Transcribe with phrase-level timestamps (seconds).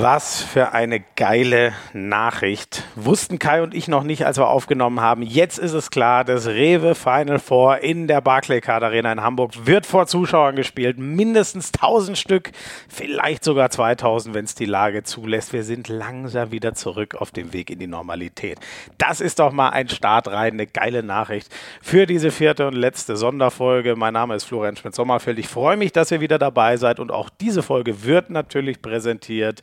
[0.00, 2.84] Was für eine geile Nachricht.
[2.94, 5.22] Wussten Kai und ich noch nicht, als wir aufgenommen haben.
[5.22, 9.86] Jetzt ist es klar, das Rewe Final Four in der Barclaycard Arena in Hamburg wird
[9.86, 10.98] vor Zuschauern gespielt.
[10.98, 12.52] Mindestens 1000 Stück,
[12.88, 15.52] vielleicht sogar 2000, wenn es die Lage zulässt.
[15.52, 18.60] Wir sind langsam wieder zurück auf dem Weg in die Normalität.
[18.98, 23.16] Das ist doch mal ein Start rein, eine geile Nachricht für diese vierte und letzte
[23.16, 23.96] Sonderfolge.
[23.96, 25.40] Mein Name ist Florian Schmidt-Sommerfeld.
[25.40, 29.60] Ich freue mich, dass ihr wieder dabei seid und auch diese Folge wird natürlich präsentiert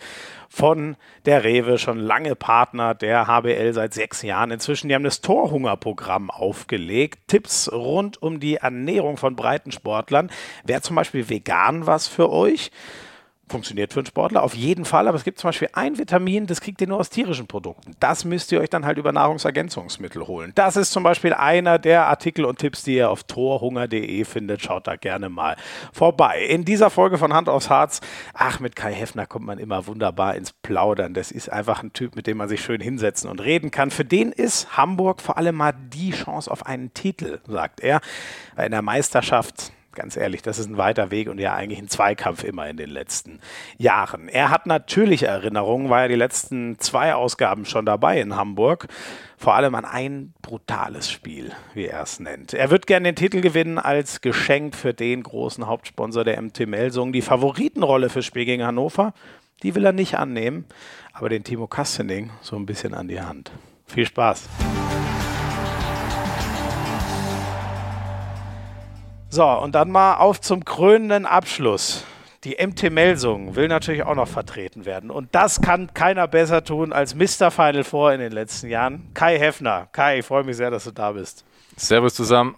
[0.50, 4.52] von der Rewe, schon lange Partner der HBL seit sechs Jahren.
[4.52, 7.28] Inzwischen, die haben das Torhungerprogramm aufgelegt.
[7.28, 10.32] Tipps rund um die Ernährung von Breitensportlern.
[10.64, 12.72] Wäre zum Beispiel vegan was für euch?
[13.48, 16.62] Funktioniert für einen Sportler auf jeden Fall, aber es gibt zum Beispiel ein Vitamin, das
[16.62, 17.96] kriegt ihr nur aus tierischen Produkten.
[18.00, 20.52] Das müsst ihr euch dann halt über Nahrungsergänzungsmittel holen.
[20.56, 24.64] Das ist zum Beispiel einer der Artikel und Tipps, die ihr auf torhunger.de findet.
[24.64, 25.56] Schaut da gerne mal
[25.94, 26.44] vorbei.
[26.46, 28.02] In dieser Folge von Hand aufs Harz,
[28.34, 31.14] ach, mit Kai Heffner kommt man immer wunderbar ins Plaudern.
[31.14, 33.92] Das ist einfach ein Typ, mit dem man sich schön hinsetzen und reden kann.
[33.92, 38.02] Für den ist Hamburg vor allem mal die Chance auf einen Titel, sagt er.
[38.58, 42.44] In der Meisterschaft ganz ehrlich, das ist ein weiter Weg und ja eigentlich ein Zweikampf
[42.44, 43.40] immer in den letzten
[43.78, 44.28] Jahren.
[44.30, 48.88] Er hat natürlich Erinnerungen, war ja die letzten zwei Ausgaben schon dabei in Hamburg.
[49.38, 52.54] Vor allem an ein brutales Spiel, wie er es nennt.
[52.54, 57.12] Er wird gerne den Titel gewinnen als Geschenk für den großen Hauptsponsor der MT Melsung.
[57.12, 59.14] Die Favoritenrolle fürs Spiel gegen Hannover,
[59.64, 60.66] die will er nicht annehmen,
[61.14, 63.52] aber den Timo Kastening so ein bisschen an die Hand.
[63.88, 64.50] Viel Spaß!
[69.36, 72.06] So, und dann mal auf zum krönenden Abschluss.
[72.46, 75.12] Die MT Melsung will natürlich auch noch vertreten werden.
[75.12, 77.52] Und das kann keiner besser tun als Mr.
[77.52, 79.10] Final Four in den letzten Jahren.
[79.14, 79.90] Kai Heffner.
[79.92, 81.44] Kai, ich freue mich sehr, dass du da bist.
[81.76, 82.56] Servus zusammen.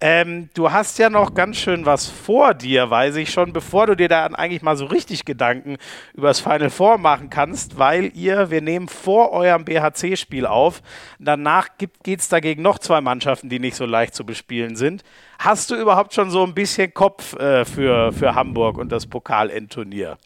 [0.00, 3.96] Ähm, du hast ja noch ganz schön was vor dir, weiß ich schon, bevor du
[3.96, 5.78] dir dann eigentlich mal so richtig Gedanken
[6.12, 10.82] über das Final Four machen kannst, weil ihr, wir nehmen vor eurem BHC-Spiel auf.
[11.18, 15.04] Danach geht es dagegen noch zwei Mannschaften, die nicht so leicht zu bespielen sind.
[15.38, 20.18] Hast du überhaupt schon so ein bisschen Kopf äh, für, für Hamburg und das Pokal-Endturnier?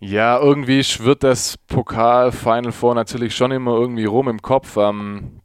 [0.00, 4.76] Ja, irgendwie schwirrt das Pokal-Final Four natürlich schon immer irgendwie rum im Kopf.
[4.76, 5.40] Ähm,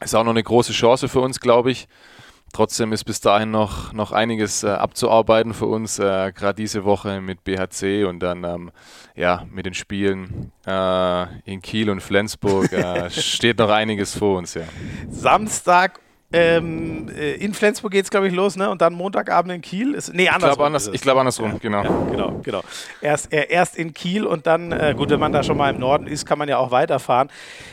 [0.00, 1.88] ist auch noch eine große Chance für uns, glaube ich.
[2.56, 7.20] Trotzdem ist bis dahin noch, noch einiges äh, abzuarbeiten für uns, äh, gerade diese Woche
[7.20, 8.70] mit BHC und dann ähm,
[9.14, 14.54] ja, mit den Spielen äh, in Kiel und Flensburg äh, steht noch einiges vor uns.
[14.54, 14.62] Ja.
[15.10, 16.00] Samstag
[16.36, 18.68] ähm, äh, in Flensburg geht es, glaube ich, los, ne?
[18.68, 19.94] Und dann Montagabend in Kiel.
[19.94, 20.50] Ist, nee, andersrum.
[20.50, 21.82] Ich glaube anders, glaub andersrum, ja, genau.
[21.82, 22.62] Ja, genau, genau.
[23.00, 25.80] Erst, äh, erst in Kiel und dann, äh, gut, wenn man da schon mal im
[25.80, 27.30] Norden ist, kann man ja auch weiterfahren.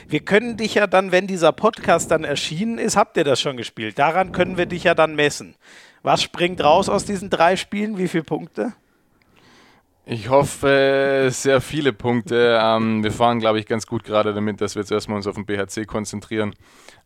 [0.08, 3.58] Wir können dich ja dann, wenn dieser Podcast dann erschienen ist, habt ihr das schon
[3.58, 4.00] gespielt.
[4.00, 5.56] Daran können wir dich ja dann messen.
[6.02, 7.98] Was springt raus aus diesen drei Spielen?
[7.98, 8.74] Wie viele Punkte?
[10.06, 12.60] Ich hoffe, sehr viele Punkte.
[12.62, 15.36] Ähm, wir fahren, glaube ich, ganz gut gerade damit, dass wir jetzt erstmal uns auf
[15.36, 16.54] den BHC konzentrieren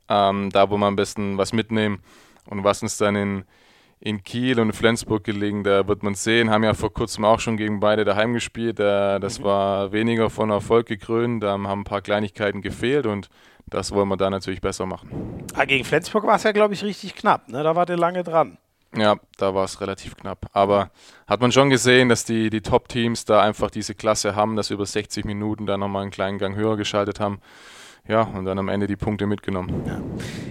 [0.10, 2.00] ähm, da wo wir am besten was mitnehmen
[2.46, 3.44] und was uns dann in,
[4.00, 7.58] in Kiel und Flensburg gelegen, da wird man sehen, haben ja vor kurzem auch schon
[7.58, 9.44] gegen beide daheim gespielt, äh, das mhm.
[9.44, 13.30] war weniger von Erfolg gekrönt, da haben ein paar Kleinigkeiten gefehlt und
[13.68, 15.46] das wollen wir da natürlich besser machen.
[15.54, 17.64] Ah, gegen Flensburg war es ja, glaube ich, richtig knapp, ne?
[17.64, 18.58] da war der lange dran.
[18.96, 20.48] Ja, da war es relativ knapp.
[20.54, 20.92] Aber
[21.28, 24.86] hat man schon gesehen, dass die, die Top-Teams da einfach diese Klasse haben, dass über
[24.86, 27.42] 60 Minuten da nochmal einen kleinen Gang höher geschaltet haben
[28.08, 29.84] ja, und dann am Ende die Punkte mitgenommen.
[29.86, 30.02] Ja.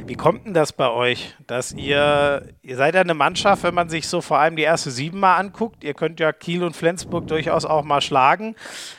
[0.06, 3.88] Wie kommt denn das bei euch, dass ihr, ihr seid ja eine Mannschaft, wenn man
[3.88, 7.26] sich so vor allem die erste sieben mal anguckt, ihr könnt ja Kiel und Flensburg
[7.26, 8.56] durchaus auch mal schlagen,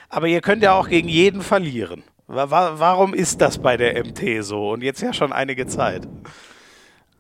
[0.09, 2.03] aber ihr könnt ja auch gegen jeden verlieren.
[2.27, 6.07] Warum ist das bei der MT so und jetzt ja schon einige Zeit?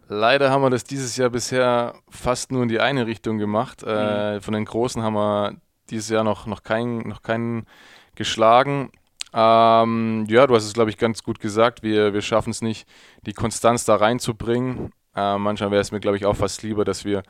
[0.09, 3.83] Leider haben wir das dieses Jahr bisher fast nur in die eine Richtung gemacht.
[3.83, 3.91] Mhm.
[3.91, 5.55] Äh, von den Großen haben wir
[5.89, 7.65] dieses Jahr noch, noch, keinen, noch keinen
[8.15, 8.91] geschlagen.
[9.33, 11.83] Ähm, ja, du hast es, glaube ich, ganz gut gesagt.
[11.83, 12.87] Wir, wir schaffen es nicht,
[13.25, 14.91] die Konstanz da reinzubringen.
[15.15, 17.23] Äh, manchmal wäre es mir, glaube ich, auch fast lieber, dass wir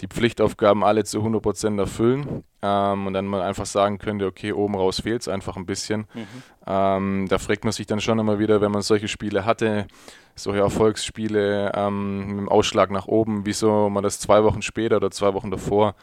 [0.00, 4.74] die Pflichtaufgaben alle zu 100% erfüllen ähm, und dann mal einfach sagen könnte, okay, oben
[4.74, 6.06] raus fehlt es einfach ein bisschen.
[6.12, 6.26] Mhm.
[6.66, 9.86] Ähm, da fragt man sich dann schon immer wieder, wenn man solche Spiele hatte,
[10.34, 15.10] solche Erfolgsspiele ähm, mit dem Ausschlag nach oben, wieso man das zwei Wochen später oder
[15.10, 15.94] zwei Wochen davor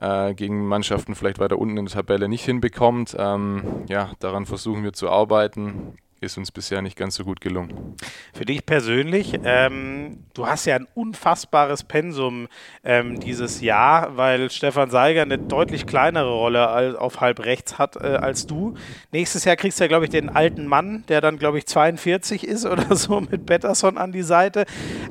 [0.00, 3.14] äh, gegen Mannschaften vielleicht weiter unten in der Tabelle nicht hinbekommt.
[3.18, 5.96] Ähm, ja, daran versuchen wir zu arbeiten.
[6.20, 7.96] Ist uns bisher nicht ganz so gut gelungen.
[8.34, 12.48] Für dich persönlich, ähm, du hast ja ein unfassbares Pensum
[12.84, 18.16] ähm, dieses Jahr, weil Stefan Seiger eine deutlich kleinere Rolle auf halb rechts hat äh,
[18.16, 18.74] als du.
[19.12, 22.46] Nächstes Jahr kriegst du ja, glaube ich, den alten Mann, der dann, glaube ich, 42
[22.46, 24.66] ist oder so mit Betterson an die Seite.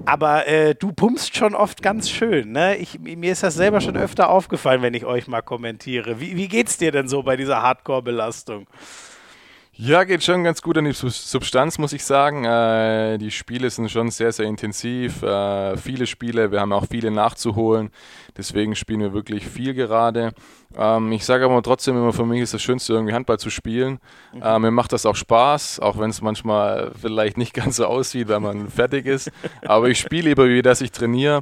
[0.06, 2.52] Aber äh, du pumpst schon oft ganz schön.
[2.52, 2.78] Ne?
[2.78, 6.20] Ich, mir ist das selber schon öfter aufgefallen, wenn ich euch mal kommentiere.
[6.20, 8.68] Wie, wie geht's dir denn so bei dieser Hardcore-Belastung?
[9.81, 12.44] Ja, geht schon ganz gut an die Substanz, muss ich sagen.
[12.44, 15.24] Äh, die Spiele sind schon sehr, sehr intensiv.
[15.24, 17.90] Äh, viele Spiele, wir haben auch viele nachzuholen.
[18.36, 20.34] Deswegen spielen wir wirklich viel gerade.
[20.76, 24.02] Ähm, ich sage aber trotzdem immer, für mich ist das Schönste, irgendwie Handball zu spielen.
[24.34, 24.42] Mhm.
[24.42, 28.28] Äh, mir macht das auch Spaß, auch wenn es manchmal vielleicht nicht ganz so aussieht,
[28.28, 29.32] wenn man fertig ist.
[29.62, 31.42] Aber ich spiele lieber, wie dass ich trainiere.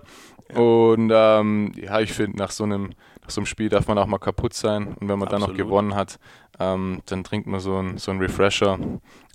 [0.53, 2.91] Und ähm, ja, ich finde, nach so einem
[3.27, 4.87] nach so einem Spiel darf man auch mal kaputt sein.
[4.87, 5.31] Und wenn man Absolut.
[5.31, 6.17] dann noch gewonnen hat,
[6.59, 8.79] ähm, dann trinkt man so einen so Refresher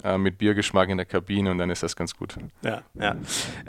[0.05, 2.35] äh, mit Biergeschmack in der Kabine und dann ist das ganz gut.
[2.63, 3.15] Ja, ja.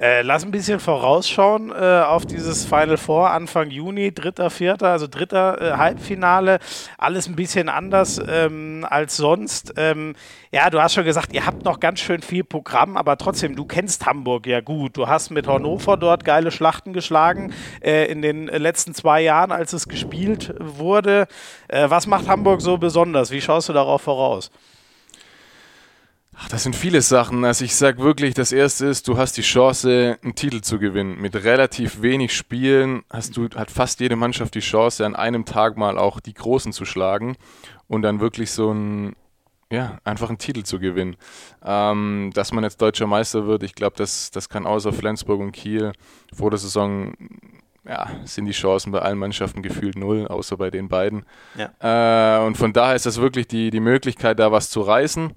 [0.01, 5.07] Äh, lass ein bisschen vorausschauen äh, auf dieses Final Four Anfang Juni, dritter, vierter, also
[5.07, 6.59] dritter äh, Halbfinale.
[6.97, 9.73] Alles ein bisschen anders ähm, als sonst.
[9.77, 10.15] Ähm,
[10.51, 13.65] ja, du hast schon gesagt, ihr habt noch ganz schön viel Programm, aber trotzdem, du
[13.65, 14.97] kennst Hamburg ja gut.
[14.97, 19.73] Du hast mit Hannover dort geile Schlachten geschlagen äh, in den letzten zwei Jahren, als
[19.73, 21.27] es gespielt wurde.
[21.67, 23.31] Äh, was macht Hamburg so besonders?
[23.31, 24.51] Wie schaust du darauf voraus?
[26.35, 27.45] Ach, das sind viele Sachen.
[27.45, 31.19] Also ich sage wirklich, das erste ist, du hast die Chance, einen Titel zu gewinnen.
[31.21, 35.77] Mit relativ wenig Spielen hast du, hat fast jede Mannschaft die Chance, an einem Tag
[35.77, 37.35] mal auch die Großen zu schlagen
[37.87, 39.15] und dann wirklich so ein,
[39.71, 41.17] ja, einfach einen Titel zu gewinnen.
[41.63, 45.51] Ähm, dass man jetzt deutscher Meister wird, ich glaube, das, das kann außer Flensburg und
[45.51, 45.93] Kiel
[46.33, 47.13] vor der Saison
[47.85, 51.25] ja, sind die Chancen bei allen Mannschaften gefühlt null, außer bei den beiden.
[51.56, 52.39] Ja.
[52.39, 55.33] Äh, und von daher ist das wirklich die, die Möglichkeit, da was zu reißen.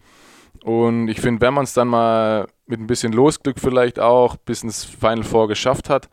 [0.62, 4.62] Und ich finde, wenn man es dann mal mit ein bisschen Losglück vielleicht auch bis
[4.62, 6.08] ins Final Four geschafft hat,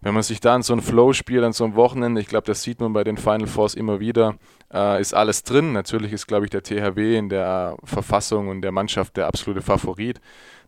[0.00, 2.46] wenn man sich da in so ein Flow spielt an so einem Wochenende, ich glaube,
[2.46, 4.36] das sieht man bei den Final Fours immer wieder,
[4.72, 5.72] äh, ist alles drin.
[5.72, 10.20] Natürlich ist, glaube ich, der THW in der Verfassung und der Mannschaft der absolute Favorit.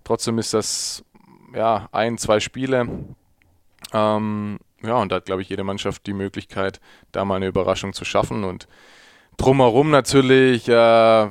[0.04, 1.02] Trotzdem ist das
[1.54, 2.88] ja ein, zwei Spiele.
[3.92, 6.80] Ähm, ja, und da hat, glaube ich, jede Mannschaft die Möglichkeit,
[7.12, 8.44] da mal eine Überraschung zu schaffen.
[8.44, 8.66] Und
[9.36, 11.28] drumherum natürlich, äh,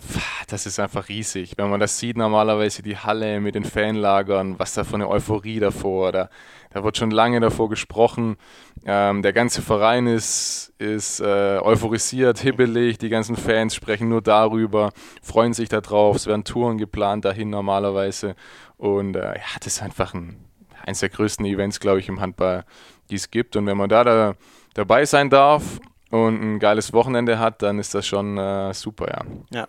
[0.48, 1.54] das ist einfach riesig.
[1.58, 5.60] Wenn man das sieht, normalerweise die Halle mit den Fanlagern, was da für eine Euphorie
[5.60, 6.30] davor, da,
[6.72, 8.38] da wird schon lange davor gesprochen.
[8.86, 14.92] Ähm, der ganze Verein ist, ist äh, euphorisiert, hibbelig, die ganzen Fans sprechen nur darüber,
[15.22, 18.36] freuen sich darauf, es werden Touren geplant dahin normalerweise.
[18.78, 20.44] Und äh, ja, das ist einfach ein,
[20.84, 22.66] eines der größten Events, glaube ich, im Handball,
[23.12, 23.56] die es gibt.
[23.56, 24.34] Und wenn man da, da
[24.74, 25.80] dabei sein darf
[26.10, 29.60] und ein geiles Wochenende hat, dann ist das schon äh, super, ja.
[29.60, 29.68] ja.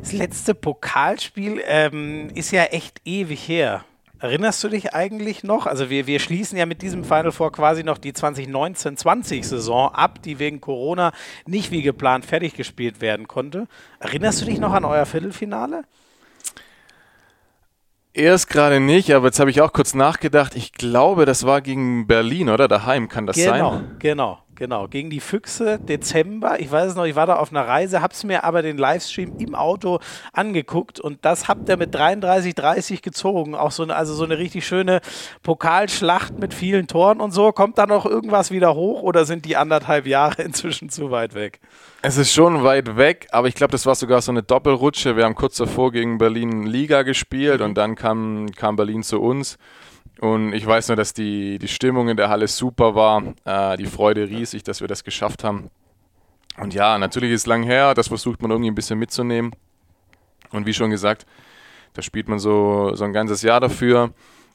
[0.00, 3.84] Das letzte Pokalspiel ähm, ist ja echt ewig her.
[4.20, 5.66] Erinnerst du dich eigentlich noch?
[5.66, 10.22] Also wir, wir schließen ja mit diesem Final Four quasi noch die 2019-20 Saison ab,
[10.22, 11.12] die wegen Corona
[11.46, 13.68] nicht wie geplant fertig gespielt werden konnte.
[14.00, 15.84] Erinnerst du dich noch an euer Viertelfinale?
[18.18, 20.56] Erst gerade nicht, aber jetzt habe ich auch kurz nachgedacht.
[20.56, 22.66] Ich glaube, das war gegen Berlin, oder?
[22.66, 23.60] Daheim kann das genau, sein?
[23.60, 24.38] Genau, genau.
[24.58, 26.58] Genau, gegen die Füchse, Dezember.
[26.58, 29.36] Ich weiß es noch, ich war da auf einer Reise, hab's mir aber den Livestream
[29.38, 30.00] im Auto
[30.32, 33.54] angeguckt und das habt ihr mit 33, 30 gezogen.
[33.54, 35.00] Auch so eine, also so eine richtig schöne
[35.44, 37.52] Pokalschlacht mit vielen Toren und so.
[37.52, 41.60] Kommt da noch irgendwas wieder hoch oder sind die anderthalb Jahre inzwischen zu weit weg?
[42.02, 45.16] Es ist schon weit weg, aber ich glaube, das war sogar so eine Doppelrutsche.
[45.16, 47.66] Wir haben kurz davor gegen Berlin Liga gespielt mhm.
[47.66, 49.56] und dann kam, kam Berlin zu uns.
[50.20, 53.86] Und ich weiß nur, dass die, die Stimmung in der Halle super war, äh, die
[53.86, 55.70] Freude riesig, dass wir das geschafft haben.
[56.56, 59.52] Und ja, natürlich ist es lang her, das versucht man irgendwie ein bisschen mitzunehmen.
[60.50, 61.24] Und wie schon gesagt,
[61.94, 64.10] da spielt man so, so ein ganzes Jahr dafür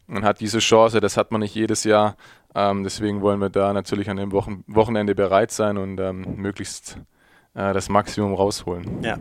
[0.08, 2.18] und hat diese Chance, das hat man nicht jedes Jahr.
[2.56, 6.98] Ähm, deswegen wollen wir da natürlich an dem Wochen Wochenende bereit sein und ähm, möglichst
[7.54, 9.04] das Maximum rausholen.
[9.04, 9.18] Ja.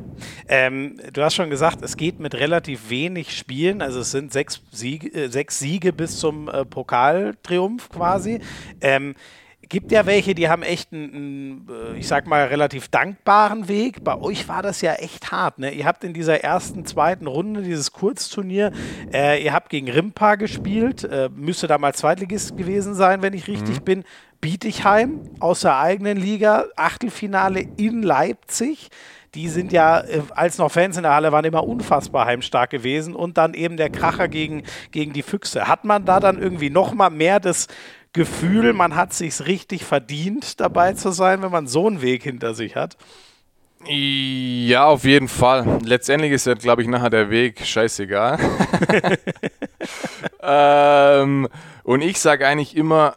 [0.48, 4.62] Ähm, du hast schon gesagt, es geht mit relativ wenig Spielen, also es sind sechs
[4.70, 8.40] Siege, äh, sechs Siege bis zum äh, Pokaltriumph quasi.
[8.80, 9.14] Ähm,
[9.68, 14.04] gibt ja welche, die haben echt einen, einen, äh, ich sag mal, relativ dankbaren Weg.
[14.04, 15.58] Bei euch war das ja echt hart.
[15.58, 15.72] Ne?
[15.72, 18.72] Ihr habt in dieser ersten, zweiten Runde dieses Kurzturnier,
[19.12, 23.48] äh, ihr habt gegen Rimpa gespielt, äh, müsste da mal Zweitligist gewesen sein, wenn ich
[23.48, 23.84] richtig mhm.
[23.84, 24.04] bin.
[24.40, 28.90] Bietigheim aus der eigenen Liga, Achtelfinale in Leipzig.
[29.34, 33.14] Die sind ja, äh, als noch Fans in der Halle waren, immer unfassbar heimstark gewesen.
[33.14, 35.68] Und dann eben der Kracher gegen, gegen die Füchse.
[35.68, 37.68] Hat man da dann irgendwie noch mal mehr das
[38.12, 42.54] Gefühl, man hat sich richtig verdient, dabei zu sein, wenn man so einen Weg hinter
[42.54, 42.96] sich hat?
[43.86, 45.80] Ja, auf jeden Fall.
[45.82, 48.38] Letztendlich ist ja, glaube ich, nachher der Weg scheißegal.
[50.42, 51.48] ähm,
[51.82, 53.16] und ich sage eigentlich immer,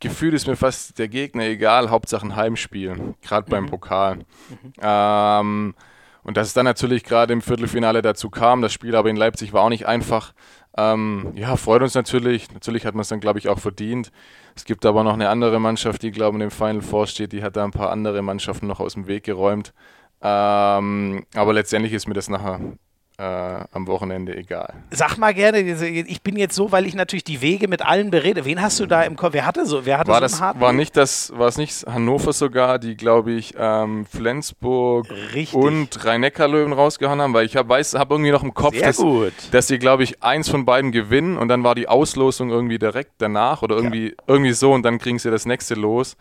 [0.00, 3.70] gefühlt ist mir fast der Gegner egal, Hauptsache ein Heimspiel, gerade beim mhm.
[3.70, 4.16] Pokal.
[4.16, 4.72] Mhm.
[4.82, 5.74] Ähm,
[6.22, 9.52] und dass es dann natürlich gerade im Viertelfinale dazu kam, das Spiel aber in Leipzig
[9.52, 10.32] war auch nicht einfach.
[10.76, 12.52] Ähm, ja, freut uns natürlich.
[12.52, 14.10] Natürlich hat man es dann, glaube ich, auch verdient.
[14.56, 17.32] Es gibt aber noch eine andere Mannschaft, die, glaube ich, im Final Four steht.
[17.32, 19.72] Die hat da ein paar andere Mannschaften noch aus dem Weg geräumt.
[20.20, 22.60] Ähm, aber letztendlich ist mir das nachher
[23.16, 24.74] äh, am Wochenende egal.
[24.90, 28.44] Sag mal gerne, ich bin jetzt so, weil ich natürlich die Wege mit allen berede.
[28.44, 29.34] Wen hast du da im Kopf?
[29.34, 29.86] Wer hatte so?
[29.86, 33.32] Wer hatte war so das, War nicht das, war es nicht Hannover sogar, die glaube
[33.32, 35.54] ich ähm, Flensburg Richtig.
[35.54, 37.34] und Rhein-Neckar-Löwen rausgehauen haben?
[37.34, 39.02] Weil ich habe hab irgendwie noch im Kopf, dass,
[39.52, 43.12] dass die glaube ich eins von beiden gewinnen und dann war die Auslosung irgendwie direkt
[43.18, 44.14] danach oder irgendwie ja.
[44.26, 46.16] irgendwie so und dann kriegen sie das nächste los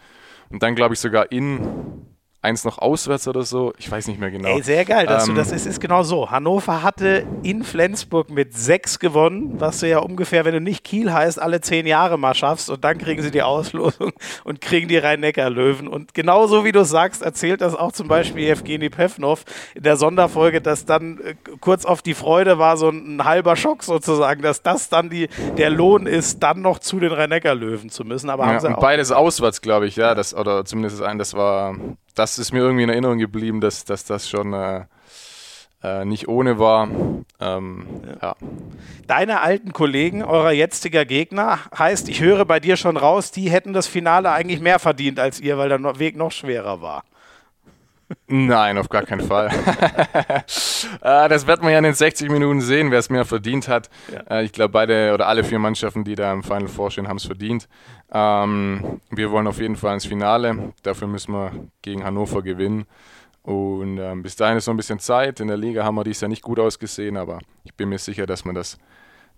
[0.52, 2.06] und dann glaube ich sogar in
[2.44, 3.74] eins noch auswärts oder so.
[3.78, 4.50] Ich weiß nicht mehr genau.
[4.50, 6.30] Ey, sehr geil, dass ähm, du das ist, ist genau so.
[6.30, 11.14] Hannover hatte in Flensburg mit sechs gewonnen, was du ja ungefähr, wenn du nicht Kiel
[11.14, 14.12] heißt, alle zehn Jahre mal schaffst und dann kriegen sie die Auslosung
[14.44, 15.88] und kriegen die Rhein-Neckar-Löwen.
[15.88, 20.60] Und genauso wie du sagst, erzählt das auch zum Beispiel Evgeny Pevnov in der Sonderfolge,
[20.60, 24.62] dass dann äh, kurz auf die Freude war so ein, ein, halber Schock sozusagen, dass
[24.62, 28.30] das dann die, der Lohn ist, dann noch zu den Rhein-Neckar-Löwen zu müssen.
[28.30, 31.34] Aber ja, haben sie auch beides auswärts, glaube ich, ja, das, oder zumindest ein, das
[31.36, 31.76] war
[32.15, 34.86] das ist mir irgendwie in Erinnerung geblieben, dass, dass das schon äh,
[35.84, 36.88] äh, nicht ohne war.
[37.39, 37.86] Ähm,
[38.22, 38.36] ja.
[39.05, 43.74] Deine alten Kollegen, eurer jetziger Gegner, heißt, ich höre bei dir schon raus, die hätten
[43.74, 47.03] das Finale eigentlich mehr verdient als ihr, weil der Weg noch schwerer war.
[48.28, 49.50] Nein, auf gar keinen Fall.
[51.02, 53.90] Äh, das wird man ja in den 60 Minuten sehen, wer es mehr verdient hat.
[54.12, 54.40] Ja.
[54.40, 57.26] Äh, ich glaube, beide oder alle vier Mannschaften, die da im Final vorstehen, haben es
[57.26, 57.68] verdient.
[58.12, 60.74] Ähm, wir wollen auf jeden Fall ins Finale.
[60.84, 62.86] Dafür müssen wir gegen Hannover gewinnen.
[63.42, 65.40] Und ähm, bis dahin ist noch ein bisschen Zeit.
[65.40, 68.26] In der Liga haben wir dies ja nicht gut ausgesehen, aber ich bin mir sicher,
[68.26, 68.78] dass wir das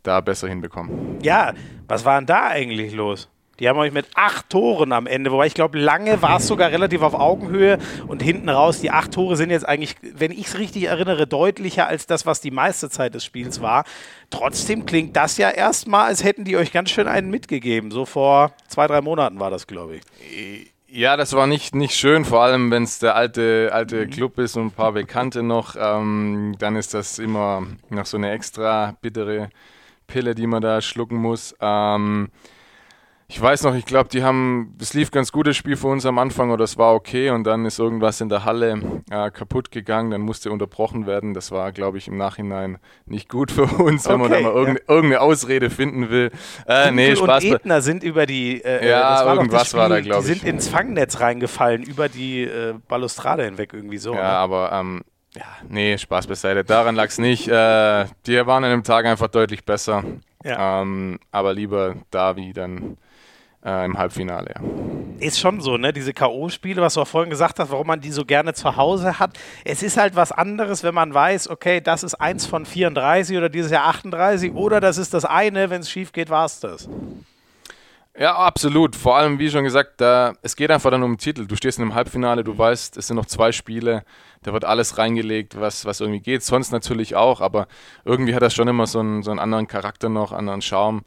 [0.04, 1.20] da besser hinbekommen.
[1.24, 1.54] Ja,
[1.88, 3.30] was war denn da eigentlich los?
[3.60, 6.72] Die haben euch mit acht Toren am Ende, wobei ich glaube, lange war es sogar
[6.72, 10.60] relativ auf Augenhöhe und hinten raus, die acht Tore sind jetzt eigentlich, wenn ich es
[10.60, 13.86] richtig erinnere, deutlicher als das, was die meiste Zeit des Spiels war.
[14.30, 17.92] Trotzdem klingt das ja erstmal, als hätten die euch ganz schön einen mitgegeben.
[17.92, 20.74] So vor zwei, drei Monaten war das, glaube ich.
[20.88, 24.10] Ja, das war nicht, nicht schön, vor allem wenn es der alte, alte mhm.
[24.12, 25.76] Club ist und ein paar Bekannte noch.
[25.78, 29.50] Ähm, dann ist das immer noch so eine extra bittere
[30.08, 31.56] Pille, die man da schlucken muss.
[31.60, 32.30] Ähm,
[33.27, 36.20] ich weiß noch, ich glaube, die haben, es lief ganz gutes Spiel für uns am
[36.20, 40.12] Anfang oder es war okay und dann ist irgendwas in der Halle äh, kaputt gegangen,
[40.12, 41.34] dann musste unterbrochen werden.
[41.34, 42.77] Das war, glaube ich, im Nachhinein
[43.08, 44.94] nicht gut für uns, wenn okay, man da mal irgendeine, ja.
[44.94, 46.29] irgendeine Ausrede finden will.
[46.67, 47.44] Äh, nee, Spaß.
[47.46, 50.27] Und Edner sind über die, äh, ja, war irgendwas Spiel, war da, glaube ich.
[50.27, 54.13] Die sind ins Fangnetz reingefallen, über die äh, Balustrade hinweg irgendwie so.
[54.13, 54.29] Ja, oder?
[54.29, 55.01] aber ähm,
[55.36, 56.63] ja, nee, Spaß beiseite.
[56.63, 57.48] Daran lag es nicht.
[57.48, 60.03] Äh, die waren an dem Tag einfach deutlich besser.
[60.44, 60.84] Ja.
[60.84, 62.98] Ähm, aber lieber da wie dann
[63.66, 64.54] äh, im Halbfinale.
[64.56, 64.62] Ja.
[65.20, 65.92] Ist schon so, ne?
[65.92, 69.20] Diese K.O.-Spiele, was du auch vorhin gesagt hast, warum man die so gerne zu Hause
[69.20, 69.32] hat.
[69.64, 73.50] Es ist halt was anderes, wenn man weiß, okay, das ist eins von 34 oder
[73.50, 76.88] dieses Jahr 38 oder das ist das eine, wenn es schief geht, war es das.
[78.18, 78.96] Ja, absolut.
[78.96, 81.48] Vor allem, wie schon gesagt, da, es geht einfach dann um den Titel.
[81.48, 84.06] Du stehst in einem Halbfinale, du weißt, es sind noch zwei Spiele,
[84.44, 86.42] da wird alles reingelegt, was, was irgendwie geht.
[86.42, 87.68] Sonst natürlich auch, aber
[88.06, 91.02] irgendwie hat das schon immer so einen, so einen anderen Charakter noch, anderen Charme.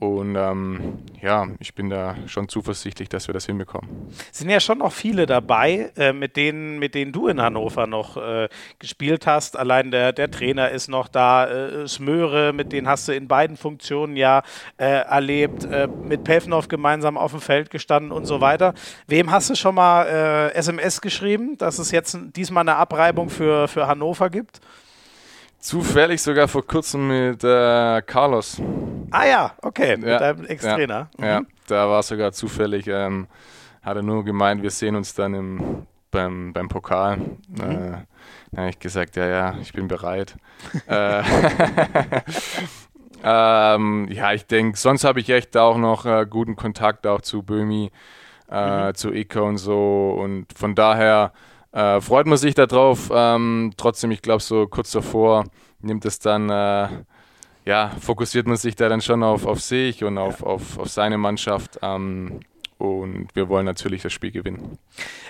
[0.00, 4.08] Und ähm, ja, ich bin da schon zuversichtlich, dass wir das hinbekommen.
[4.32, 7.86] Es sind ja schon noch viele dabei, äh, mit, denen, mit denen du in Hannover
[7.86, 9.58] noch äh, gespielt hast.
[9.58, 13.58] Allein der, der Trainer ist noch da, äh, Smöre, mit denen hast du in beiden
[13.58, 14.42] Funktionen ja
[14.78, 18.72] äh, erlebt, äh, mit Pevnov gemeinsam auf dem Feld gestanden und so weiter.
[19.06, 23.68] Wem hast du schon mal SMS äh, geschrieben, dass es jetzt diesmal eine Abreibung für,
[23.68, 24.62] für Hannover gibt?
[25.60, 28.60] Zufällig sogar vor kurzem mit äh, Carlos.
[29.10, 31.10] Ah ja, okay, mit ja, deinem Ex-Trainer.
[31.18, 31.24] Ja, mhm.
[31.24, 33.26] ja, da war sogar zufällig, ähm,
[33.82, 37.18] hat er nur gemeint, wir sehen uns dann im, beim, beim Pokal.
[37.18, 37.60] Mhm.
[37.60, 37.90] Äh,
[38.52, 40.36] dann habe ich gesagt, ja, ja, ich bin bereit.
[40.88, 41.22] äh,
[43.22, 47.42] ähm, ja, ich denke, sonst habe ich echt auch noch äh, guten Kontakt auch zu
[47.42, 47.92] Böhmi,
[48.50, 48.94] äh, mhm.
[48.94, 50.16] zu Ika und so.
[50.18, 51.32] Und von daher
[51.72, 53.10] äh, freut man sich darauf.
[53.12, 55.44] Ähm, trotzdem, ich glaube, so kurz davor
[55.80, 56.88] nimmt es dann, äh,
[57.64, 61.18] ja, fokussiert man sich da dann schon auf, auf sich und auf, auf, auf seine
[61.18, 61.78] Mannschaft.
[61.82, 62.40] Ähm,
[62.80, 64.78] und wir wollen natürlich das Spiel gewinnen.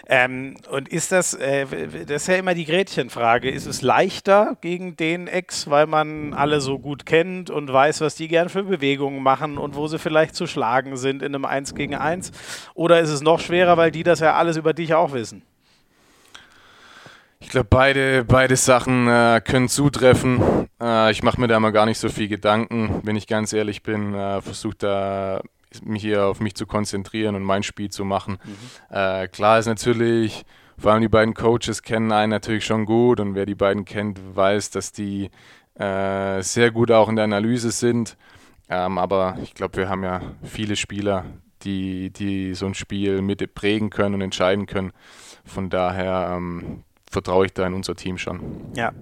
[0.06, 1.66] Ähm, und ist das, äh,
[2.06, 6.60] das ist ja immer die Gretchenfrage, ist es leichter gegen den Ex, weil man alle
[6.60, 10.36] so gut kennt und weiß, was die gern für Bewegungen machen und wo sie vielleicht
[10.36, 12.30] zu schlagen sind in einem 1 gegen 1?
[12.74, 15.42] Oder ist es noch schwerer, weil die das ja alles über dich auch wissen?
[17.40, 20.68] Ich glaube, beide, beide Sachen äh, können zutreffen.
[20.80, 23.82] Äh, ich mache mir da mal gar nicht so viel Gedanken, wenn ich ganz ehrlich
[23.82, 24.14] bin.
[24.14, 25.42] Äh, Versuche da
[25.82, 28.38] mich hier auf mich zu konzentrieren und mein Spiel zu machen.
[28.44, 28.96] Mhm.
[28.96, 30.44] Äh, klar ist natürlich,
[30.76, 34.20] vor allem die beiden Coaches kennen einen natürlich schon gut und wer die beiden kennt,
[34.36, 35.30] weiß, dass die
[35.74, 38.16] äh, sehr gut auch in der Analyse sind.
[38.68, 41.24] Ähm, aber ich glaube, wir haben ja viele Spieler,
[41.62, 44.92] die, die so ein Spiel mit prägen können und entscheiden können.
[45.44, 48.40] Von daher ähm, vertraue ich da in unser Team schon.
[48.74, 48.92] Ja.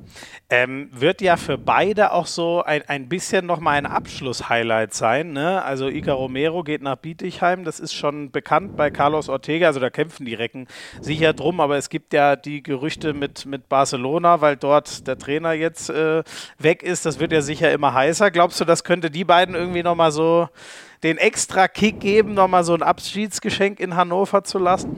[0.49, 5.35] Ähm, wird ja für beide auch so ein, ein bisschen nochmal ein Abschluss-Highlight sein.
[5.35, 5.62] Ne?
[5.62, 9.91] Also Ica Romero geht nach Bietigheim, das ist schon bekannt bei Carlos Ortega, also da
[9.91, 10.69] kämpfen die Recken
[11.03, 15.53] sicher drum, aber es gibt ja die Gerüchte mit, mit Barcelona, weil dort der Trainer
[15.53, 16.25] jetzt äh,
[16.59, 18.31] weg ist, das wird ja sicher immer heißer.
[18.31, 20.49] Glaubst du, das könnte die beiden irgendwie nochmal so
[21.03, 24.97] den extra Kick geben, nochmal so ein Abschiedsgeschenk in Hannover zu lassen?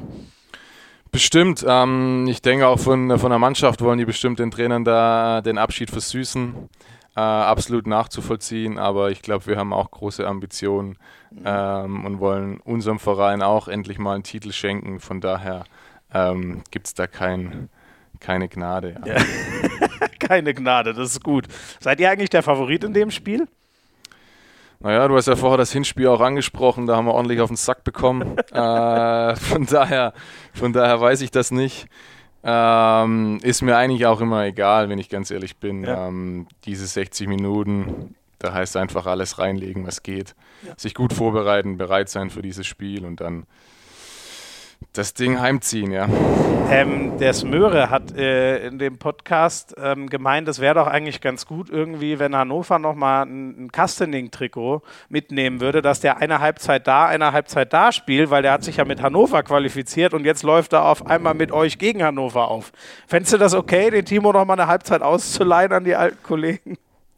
[1.12, 1.64] Bestimmt.
[1.67, 5.59] Ähm, ich denke auch von, von der Mannschaft wollen die bestimmt den Trainern da den
[5.59, 6.69] Abschied versüßen.
[7.17, 10.97] Äh, absolut nachzuvollziehen, aber ich glaube, wir haben auch große Ambitionen
[11.45, 15.00] ähm, und wollen unserem Verein auch endlich mal einen Titel schenken.
[15.00, 15.64] Von daher
[16.14, 17.69] ähm, gibt es da kein,
[18.21, 19.00] keine Gnade.
[19.05, 19.17] Ja.
[20.21, 21.49] keine Gnade, das ist gut.
[21.81, 23.49] Seid ihr eigentlich der Favorit in dem Spiel?
[24.83, 27.57] Naja, du hast ja vorher das Hinspiel auch angesprochen, da haben wir ordentlich auf den
[27.57, 28.39] Sack bekommen.
[28.53, 30.15] äh, von, daher,
[30.55, 31.87] von daher weiß ich das nicht.
[32.43, 35.85] Ähm, ist mir eigentlich auch immer egal, wenn ich ganz ehrlich bin.
[35.85, 36.09] Ja.
[36.09, 40.35] Ähm, diese 60 Minuten, da heißt einfach alles reinlegen, was geht.
[40.67, 40.73] Ja.
[40.79, 43.45] Sich gut vorbereiten, bereit sein für dieses Spiel und dann
[44.92, 46.09] das Ding heimziehen, ja.
[46.70, 51.44] Ähm, der Smöre hat äh, in dem Podcast ähm, gemeint, es wäre doch eigentlich ganz
[51.44, 57.06] gut irgendwie, wenn Hannover nochmal ein, ein Castening-Trikot mitnehmen würde, dass der eine Halbzeit da,
[57.06, 60.73] eine Halbzeit da spielt, weil der hat sich ja mit Hannover qualifiziert und jetzt läuft
[60.73, 62.70] er auf einmal mit euch gegen Hannover auf.
[63.09, 66.76] Fändest du das okay, den Timo nochmal eine Halbzeit auszuleihen an die alten Kollegen?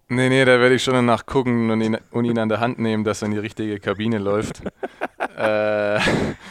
[0.08, 2.78] Nee, nee, da werde ich schon danach gucken und ihn, und ihn, an der Hand
[2.78, 4.62] nehmen, dass er in die richtige Kabine läuft.
[5.42, 6.00] Äh,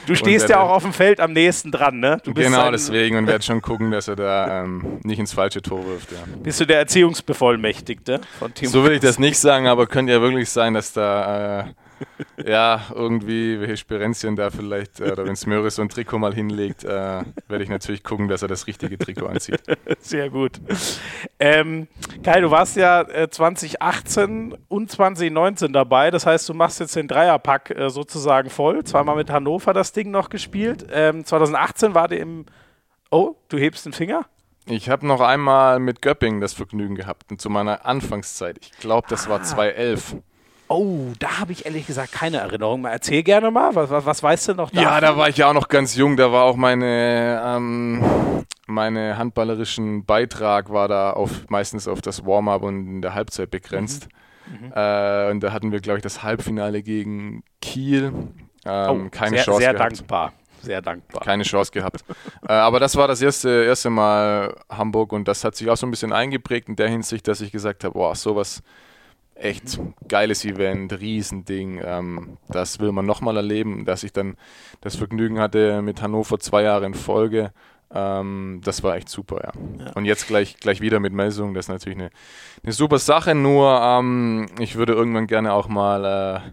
[0.08, 2.18] du stehst ja auch auf dem Feld am nächsten dran, ne?
[2.26, 6.12] genau, deswegen und werde schon gucken, dass er da ähm, nicht ins falsche Tor wirft.
[6.12, 6.20] Ja.
[6.42, 8.72] Bist du der Erziehungsbevollmächtigte von Timo?
[8.72, 11.64] So will ich das nicht sagen, aber könnte ja wirklich sein, dass da äh,
[12.46, 16.84] ja, irgendwie, welche Sperenzien da vielleicht, äh, oder wenn Smöris so ein Trikot mal hinlegt,
[16.84, 19.62] äh, werde ich natürlich gucken, dass er das richtige Trikot anzieht.
[20.00, 20.60] Sehr gut.
[21.40, 21.88] Ähm,
[22.24, 27.08] Kai, du warst ja äh, 2018 und 2019 dabei, das heißt, du machst jetzt den
[27.08, 28.84] Dreierpack äh, sozusagen voll.
[28.84, 30.86] Zweimal mit Hannover das Ding noch gespielt.
[30.92, 32.46] Ähm, 2018 war der im.
[33.10, 34.26] Oh, du hebst den Finger?
[34.66, 38.58] Ich habe noch einmal mit Göpping das Vergnügen gehabt, zu meiner Anfangszeit.
[38.62, 40.18] Ich glaube, das war 2011.
[40.74, 42.86] Oh, da habe ich ehrlich gesagt keine Erinnerung.
[42.86, 44.82] Erzähl gerne mal, was, was, was weißt du noch da?
[44.82, 46.16] Ja, da war ich ja auch noch ganz jung.
[46.16, 52.64] Da war auch meine, ähm, meine handballerischen Beitrag war da auf, meistens auf das Warm-up
[52.64, 54.08] und in der Halbzeit begrenzt.
[54.48, 54.68] Mhm.
[54.68, 54.72] Mhm.
[54.74, 58.14] Äh, und da hatten wir, glaube ich, das Halbfinale gegen Kiel.
[58.64, 60.00] Ähm, oh, keine sehr, Chance sehr gehabt.
[60.00, 60.34] dankbar.
[60.62, 61.22] Sehr dankbar.
[61.22, 62.06] Keine Chance gehabt.
[62.48, 65.86] äh, aber das war das erste, erste Mal Hamburg und das hat sich auch so
[65.86, 68.64] ein bisschen eingeprägt in der Hinsicht, dass ich gesagt habe, boah, sowas
[69.44, 71.82] echt geiles Event, Riesending.
[71.84, 74.38] Ähm, das will man nochmal erleben, dass ich dann
[74.82, 77.52] das Vergnügen hatte mit Hannover zwei Jahre in Folge.
[77.94, 79.86] Ähm, das war echt super, ja.
[79.86, 79.92] ja.
[79.94, 82.10] Und jetzt gleich, gleich wieder mit Messung, das ist natürlich eine,
[82.64, 86.52] eine super Sache, nur ähm, ich würde irgendwann gerne auch mal äh,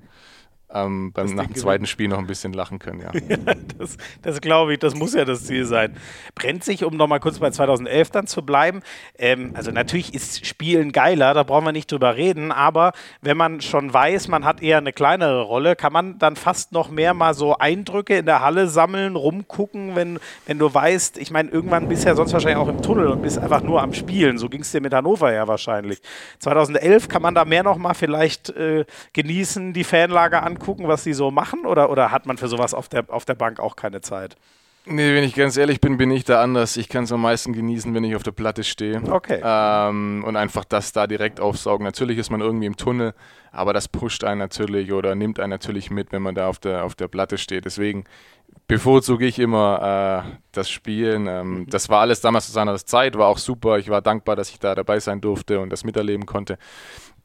[0.73, 3.11] ähm, beim, nach dem zweiten Spiel noch ein bisschen lachen können, ja.
[3.29, 5.97] ja das, das glaube ich, das muss ja das Ziel sein.
[6.35, 8.83] Brennt sich, um nochmal kurz bei 2011 dann zu bleiben,
[9.19, 13.61] ähm, also natürlich ist Spielen geiler, da brauchen wir nicht drüber reden, aber wenn man
[13.61, 17.33] schon weiß, man hat eher eine kleinere Rolle, kann man dann fast noch mehr mal
[17.33, 22.05] so Eindrücke in der Halle sammeln, rumgucken, wenn, wenn du weißt, ich meine, irgendwann bist
[22.05, 24.61] du ja sonst wahrscheinlich auch im Tunnel und bist einfach nur am Spielen, so ging
[24.61, 26.01] es dir mit Hannover ja wahrscheinlich.
[26.41, 31.05] 2011 kann man da mehr noch mal vielleicht äh, genießen, die Fanlage an angucken, was
[31.05, 31.67] sie so machen?
[31.67, 34.37] Oder, oder hat man für sowas auf der, auf der Bank auch keine Zeit?
[34.91, 36.79] Nee, wenn ich ganz ehrlich bin, bin ich da anders.
[36.79, 39.03] Ich kann es am meisten genießen, wenn ich auf der Platte stehe.
[39.11, 39.41] Okay.
[39.45, 41.85] Ähm, und einfach das da direkt aufsaugen.
[41.85, 43.13] Natürlich ist man irgendwie im Tunnel,
[43.53, 46.85] aber das pusht einen natürlich oder nimmt einen natürlich mit, wenn man da auf der,
[46.85, 47.67] auf der Platte steht.
[47.67, 48.05] Deswegen
[48.67, 51.27] bevorzuge ich immer äh, das Spielen.
[51.27, 51.67] Ähm, mhm.
[51.69, 53.79] Das war alles damals zu seiner Zeit, war auch super.
[53.79, 56.57] Ich war dankbar, dass ich da dabei sein durfte und das miterleben konnte.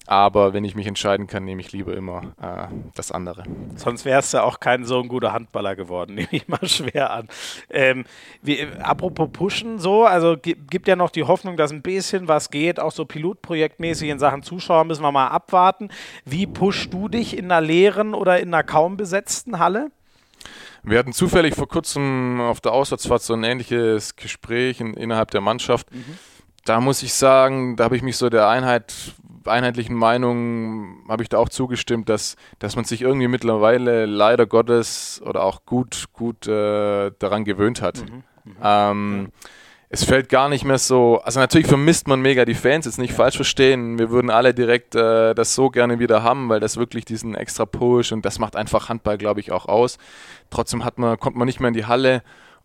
[0.06, 3.44] Aber wenn ich mich entscheiden kann, nehme ich lieber immer äh, das andere.
[3.76, 7.28] Sonst wärst du auch kein so ein guter Handballer geworden, nehme ich mal schwer an.
[7.70, 8.06] Ähm,
[8.42, 12.80] wie, apropos Pushen, so, also gibt ja noch die Hoffnung, dass ein bisschen was geht,
[12.80, 15.90] auch so pilotprojektmäßig in Sachen Zuschauer müssen wir mal abwarten.
[16.26, 19.90] Wie pushst du dich in einer leeren oder in einer kaum besetzten Halle?
[20.84, 25.40] Wir hatten zufällig vor kurzem auf der Auswärtsfahrt so ein ähnliches Gespräch in, innerhalb der
[25.40, 25.90] Mannschaft.
[25.94, 26.18] Mhm.
[26.66, 28.94] Da muss ich sagen, da habe ich mich so der Einheit,
[29.48, 35.22] einheitlichen Meinung, habe ich da auch zugestimmt, dass, dass man sich irgendwie mittlerweile leider Gottes
[35.26, 38.02] oder auch gut, gut äh, daran gewöhnt hat.
[38.02, 38.24] Mhm.
[38.46, 38.56] Mhm.
[38.62, 39.50] Ähm, ja
[39.94, 41.22] es fällt gar nicht mehr so.
[41.24, 44.00] Also natürlich vermisst man mega die Fans, jetzt nicht falsch verstehen.
[44.00, 47.68] Wir würden alle direkt äh, das so gerne wieder haben, weil das wirklich diesen extra
[47.68, 50.00] Push und das macht einfach Handball, glaube ich, auch aus.
[50.50, 52.24] Trotzdem hat man, kommt man nicht mehr in die Halle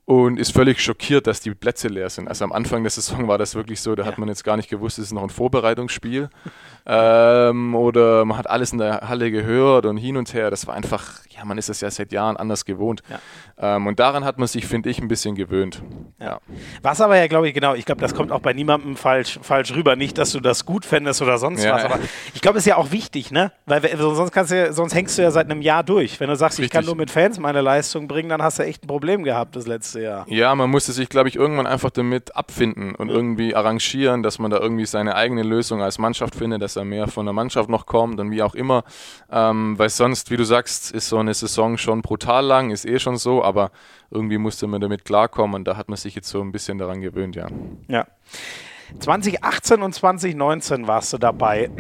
[0.09, 2.29] und ist völlig schockiert, dass die Plätze leer sind.
[2.29, 4.71] Also am Anfang der Saison war das wirklich so, da hat man jetzt gar nicht
[4.71, 6.31] gewusst, es ist noch ein Vorbereitungsspiel.
[6.87, 10.49] ähm, oder man hat alles in der Halle gehört und hin und her.
[10.49, 13.03] Das war einfach, ja, man ist es ja seit Jahren anders gewohnt.
[13.09, 13.77] Ja.
[13.77, 15.83] Ähm, und daran hat man sich, finde ich, ein bisschen gewöhnt.
[16.21, 16.41] Ja.
[16.83, 19.73] Was aber ja, glaube ich, genau, ich glaube, das kommt auch bei niemandem falsch, falsch
[19.73, 19.95] rüber.
[19.95, 21.99] Nicht, dass du das gut fändest oder sonst was, aber
[22.35, 23.53] ich glaube, es ist ja auch wichtig, ne?
[23.67, 26.19] Weil sonst, kannst du, sonst hängst du ja seit einem Jahr durch.
[26.19, 26.67] Wenn du sagst, Richtig.
[26.67, 29.55] ich kann nur mit Fans meine Leistung bringen, dann hast du echt ein Problem gehabt
[29.55, 30.27] das letzte Jahr.
[30.29, 34.51] Ja, man musste sich, glaube ich, irgendwann einfach damit abfinden und irgendwie arrangieren, dass man
[34.51, 37.87] da irgendwie seine eigene Lösung als Mannschaft findet, dass er mehr von der Mannschaft noch
[37.87, 38.83] kommt und wie auch immer.
[39.31, 42.99] Ähm, weil sonst, wie du sagst, ist so eine Saison schon brutal lang, ist eh
[42.99, 43.71] schon so, aber
[44.11, 47.01] irgendwie musste man damit klarkommen und da hat man sich jetzt so ein bisschen daran
[47.01, 47.49] gewöhnt, ja.
[47.89, 48.07] Ja.
[49.01, 51.71] 2018 und 2019 warst du dabei.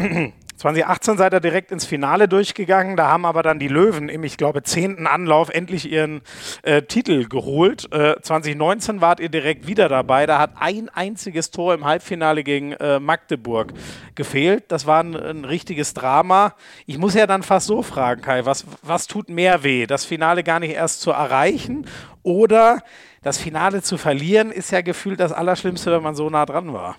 [0.58, 2.96] 2018 seid ihr direkt ins Finale durchgegangen.
[2.96, 6.20] Da haben aber dann die Löwen im, ich glaube, zehnten Anlauf endlich ihren
[6.62, 7.92] äh, Titel geholt.
[7.92, 10.26] Äh, 2019 wart ihr direkt wieder dabei.
[10.26, 13.72] Da hat ein einziges Tor im Halbfinale gegen äh, Magdeburg
[14.16, 14.64] gefehlt.
[14.68, 16.54] Das war ein, ein, richtiges Drama.
[16.86, 19.86] Ich muss ja dann fast so fragen, Kai, was, was tut mehr weh?
[19.86, 21.86] Das Finale gar nicht erst zu erreichen
[22.24, 22.82] oder
[23.22, 26.96] das Finale zu verlieren, ist ja gefühlt das Allerschlimmste, wenn man so nah dran war.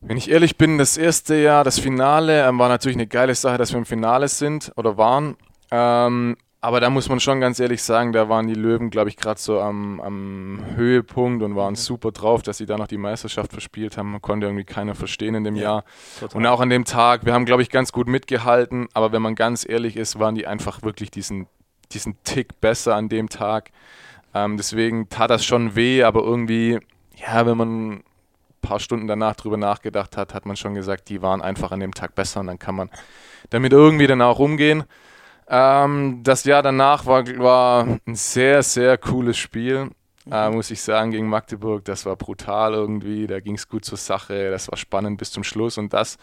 [0.00, 3.58] Wenn ich ehrlich bin, das erste Jahr, das Finale, ähm, war natürlich eine geile Sache,
[3.58, 5.36] dass wir im Finale sind oder waren.
[5.70, 9.16] Ähm, aber da muss man schon ganz ehrlich sagen, da waren die Löwen, glaube ich,
[9.16, 13.52] gerade so am, am, Höhepunkt und waren super drauf, dass sie da noch die Meisterschaft
[13.52, 14.10] verspielt haben.
[14.10, 15.84] Man konnte irgendwie keiner verstehen in dem ja, Jahr.
[16.18, 16.36] Total.
[16.36, 19.36] Und auch an dem Tag, wir haben, glaube ich, ganz gut mitgehalten, aber wenn man
[19.36, 21.46] ganz ehrlich ist, waren die einfach wirklich diesen,
[21.92, 23.70] diesen Tick besser an dem Tag.
[24.34, 26.80] Ähm, deswegen tat das schon weh, aber irgendwie,
[27.14, 28.02] ja, wenn man
[28.60, 31.94] paar Stunden danach drüber nachgedacht hat, hat man schon gesagt, die waren einfach an dem
[31.94, 32.90] Tag besser und dann kann man
[33.50, 34.84] damit irgendwie dann auch umgehen.
[35.48, 39.90] Ähm, das Jahr danach war, war ein sehr, sehr cooles Spiel,
[40.30, 41.84] äh, muss ich sagen, gegen Magdeburg.
[41.84, 45.44] Das war brutal irgendwie, da ging es gut zur Sache, das war spannend bis zum
[45.44, 46.18] Schluss und das,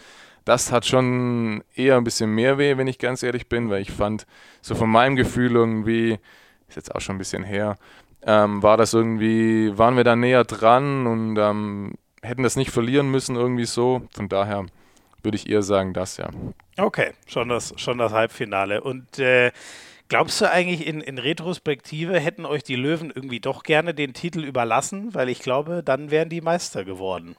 [0.45, 3.91] das hat schon eher ein bisschen mehr weh, wenn ich ganz ehrlich bin, weil ich
[3.91, 4.27] fand,
[4.61, 6.19] so von meinem Gefühl irgendwie,
[6.67, 7.77] ist jetzt auch schon ein bisschen her,
[8.21, 11.93] ähm, war das irgendwie, waren wir da näher dran und ähm,
[12.25, 14.01] hätten das nicht verlieren müssen, irgendwie so.
[14.13, 14.65] Von daher
[15.23, 16.29] würde ich eher sagen, das ja.
[16.77, 18.81] Okay, schon das, schon das Halbfinale.
[18.81, 19.51] Und äh,
[20.07, 24.43] glaubst du eigentlich in, in Retrospektive hätten euch die Löwen irgendwie doch gerne den Titel
[24.43, 25.13] überlassen?
[25.13, 27.35] Weil ich glaube, dann wären die Meister geworden.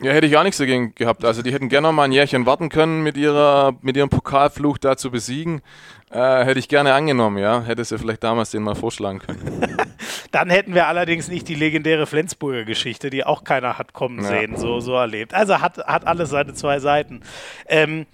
[0.00, 1.24] Ja, hätte ich auch nichts dagegen gehabt.
[1.24, 4.78] Also die hätten gerne noch mal ein Jährchen warten können, mit, ihrer, mit ihrem Pokalfluch
[4.78, 5.62] da zu besiegen.
[6.10, 7.62] Äh, hätte ich gerne angenommen, ja.
[7.62, 9.76] Hätte sie vielleicht damals den mal vorschlagen können.
[10.32, 14.28] Dann hätten wir allerdings nicht die legendäre Flensburger Geschichte, die auch keiner hat kommen ja.
[14.28, 15.34] sehen, so, so erlebt.
[15.34, 17.20] Also hat, hat alles seine zwei Seiten.
[17.68, 18.06] Ähm,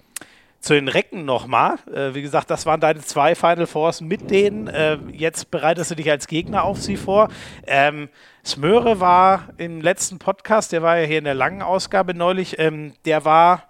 [0.59, 1.75] zu den Recken nochmal.
[1.93, 4.67] Äh, wie gesagt, das waren deine zwei Final Fours mit denen.
[4.67, 7.29] Äh, jetzt bereitest du dich als Gegner auf sie vor.
[7.65, 8.09] Ähm,
[8.45, 12.93] Smöre war im letzten Podcast, der war ja hier in der langen Ausgabe neulich, ähm,
[13.05, 13.68] der war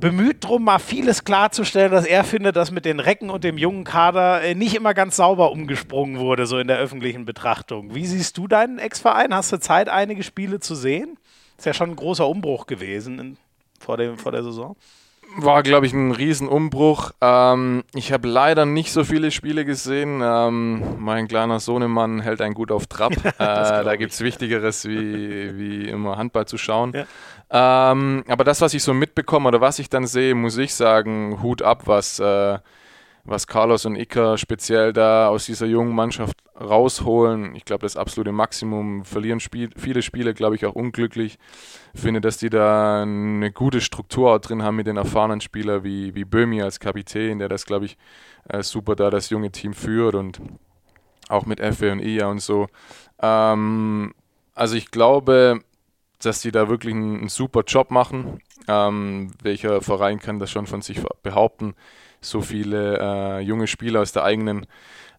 [0.00, 3.84] bemüht darum, mal vieles klarzustellen, dass er findet, dass mit den Recken und dem jungen
[3.84, 7.94] Kader äh, nicht immer ganz sauber umgesprungen wurde, so in der öffentlichen Betrachtung.
[7.94, 9.34] Wie siehst du deinen Ex-Verein?
[9.34, 11.18] Hast du Zeit, einige Spiele zu sehen?
[11.56, 13.36] Ist ja schon ein großer Umbruch gewesen in,
[13.80, 14.76] vor, dem, vor der Saison
[15.36, 17.10] war, glaube ich, ein Riesenumbruch.
[17.20, 20.20] Ähm, ich habe leider nicht so viele Spiele gesehen.
[20.22, 23.12] Ähm, mein kleiner Sohnemann hält einen gut auf Trab.
[23.24, 26.92] äh, da gibt es Wichtigeres, wie, wie immer Handball zu schauen.
[26.94, 27.04] Ja.
[27.50, 31.42] Ähm, aber das, was ich so mitbekomme oder was ich dann sehe, muss ich sagen,
[31.42, 32.58] Hut ab, was, äh,
[33.24, 37.54] was Carlos und Iker speziell da aus dieser jungen Mannschaft rausholen.
[37.54, 39.04] Ich glaube, das absolute Maximum.
[39.04, 41.38] Verlieren Spiel, viele Spiele, glaube ich, auch unglücklich.
[41.94, 45.84] Ich finde, dass die da eine gute Struktur auch drin haben mit den erfahrenen Spielern
[45.84, 47.96] wie, wie Böhmi als Kapitän, der das, glaube ich,
[48.48, 50.40] äh, super da das junge Team führt und
[51.28, 52.68] auch mit Effe und Ia und so.
[53.20, 54.14] Ähm,
[54.54, 55.60] also ich glaube,
[56.22, 58.40] dass die da wirklich einen, einen super Job machen.
[58.68, 61.74] Ähm, welcher Verein kann das schon von sich behaupten?
[62.20, 64.66] So viele äh, junge Spieler aus der eigenen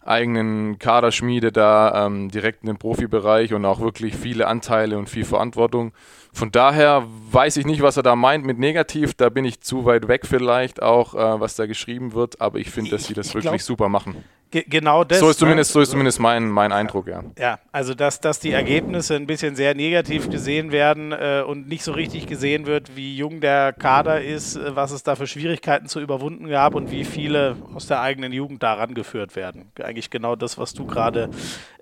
[0.08, 5.24] eigenen Kaderschmiede da ähm, direkt in den Profibereich und auch wirklich viele Anteile und viel
[5.24, 5.92] Verantwortung.
[6.32, 9.14] Von daher weiß ich nicht, was er da meint mit negativ.
[9.14, 12.40] Da bin ich zu weit weg vielleicht auch, äh, was da geschrieben wird.
[12.40, 14.24] Aber ich finde, dass sie das wirklich glaub, super machen.
[14.50, 15.18] Ge genau das.
[15.18, 17.22] So ist zumindest, so ist zumindest mein, mein Eindruck, ja.
[17.38, 21.84] Ja, also dass, dass die Ergebnisse ein bisschen sehr negativ gesehen werden äh, und nicht
[21.84, 25.86] so richtig gesehen wird, wie jung der Kader ist, äh, was es da für Schwierigkeiten
[25.86, 29.70] zu überwunden gab und wie viele aus der eigenen Jugend da rangeführt werden.
[29.82, 31.28] Eigentlich genau das, was du gerade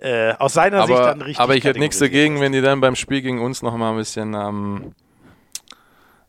[0.01, 2.81] äh, aus seiner aber, Sicht dann richtig Aber ich hätte nichts dagegen, wenn die dann
[2.81, 4.93] beim Spiel gegen uns noch mal ein bisschen, ähm,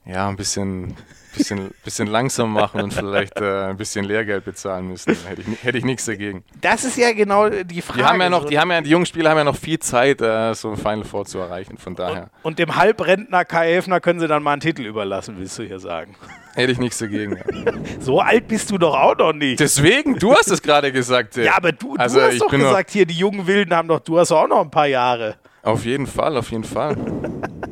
[0.06, 0.96] ja, ein bisschen
[1.38, 5.16] bisschen, bisschen langsam machen und vielleicht äh, ein bisschen Lehrgeld bezahlen müssen.
[5.28, 6.44] Hätte ich, hätte ich nichts dagegen.
[6.62, 8.00] Das ist ja genau die Frage.
[8.00, 10.22] Die haben ja noch, die haben ja, die jungen Spieler haben ja noch viel Zeit,
[10.22, 11.78] äh, so ein Final Four zu erreichen.
[11.78, 12.30] Von daher.
[12.44, 15.64] Und, und dem Halbrentner Kai Elfner können sie dann mal einen Titel überlassen, willst du
[15.64, 16.16] hier sagen?
[16.56, 17.38] Hätte ich nichts dagegen.
[18.00, 19.60] So alt bist du doch auch noch nicht.
[19.60, 21.38] Deswegen, du hast es gerade gesagt.
[21.38, 21.46] Ey.
[21.46, 24.18] Ja, aber du, also, du hast doch gesagt, hier die jungen Wilden haben doch, du
[24.18, 25.36] hast auch noch ein paar Jahre.
[25.64, 26.96] Auf jeden Fall, auf jeden Fall.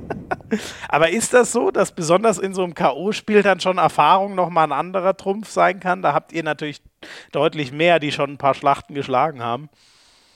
[0.90, 4.72] Aber ist das so, dass besonders in so einem K.O.-Spiel dann schon Erfahrung nochmal ein
[4.72, 6.02] anderer Trumpf sein kann?
[6.02, 6.82] Da habt ihr natürlich
[7.32, 9.70] deutlich mehr, die schon ein paar Schlachten geschlagen haben.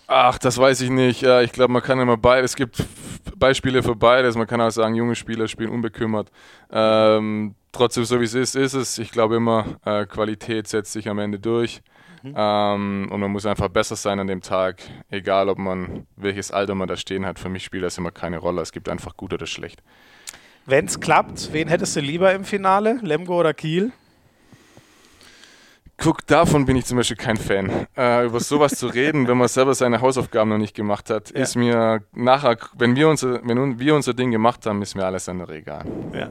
[0.08, 1.22] Ach, das weiß ich nicht.
[1.22, 2.52] Ich glaube, man kann immer beides.
[2.52, 2.84] Es gibt
[3.36, 4.36] Beispiele für beides.
[4.36, 6.32] Man kann auch sagen, junge Spieler spielen unbekümmert.
[6.72, 8.98] Ähm, trotzdem, so wie es ist, ist es.
[8.98, 11.82] Ich glaube immer, äh, Qualität setzt sich am Ende durch.
[12.24, 12.34] Mhm.
[12.36, 16.76] Ähm, und man muss einfach besser sein an dem Tag, egal ob man, welches Alter
[16.76, 17.40] man da stehen hat.
[17.40, 18.62] Für mich spielt das immer keine Rolle.
[18.62, 19.82] Es gibt einfach gut oder schlecht.
[20.66, 23.00] Wenn es klappt, wen hättest du lieber im Finale?
[23.02, 23.92] Lemgo oder Kiel?
[26.02, 27.88] Guck, davon bin ich zum Beispiel kein Fan.
[27.98, 31.42] Äh, über sowas zu reden, wenn man selber seine Hausaufgaben noch nicht gemacht hat, ja.
[31.42, 35.28] ist mir nachher, wenn wir, unser, wenn wir unser Ding gemacht haben, ist mir alles
[35.28, 35.86] andere egal.
[36.14, 36.30] Ja.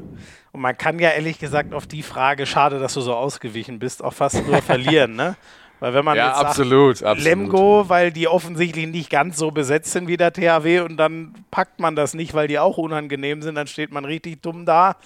[0.53, 4.03] Und man kann ja ehrlich gesagt auf die Frage, schade, dass du so ausgewichen bist,
[4.03, 5.37] auch fast nur verlieren, ne?
[5.81, 7.25] Weil wenn man ja, jetzt absolut, sagt, absolut.
[7.25, 11.79] Lemgo, weil die offensichtlich nicht ganz so besetzt sind wie der THW und dann packt
[11.79, 14.97] man das nicht, weil die auch unangenehm sind, dann steht man richtig dumm da.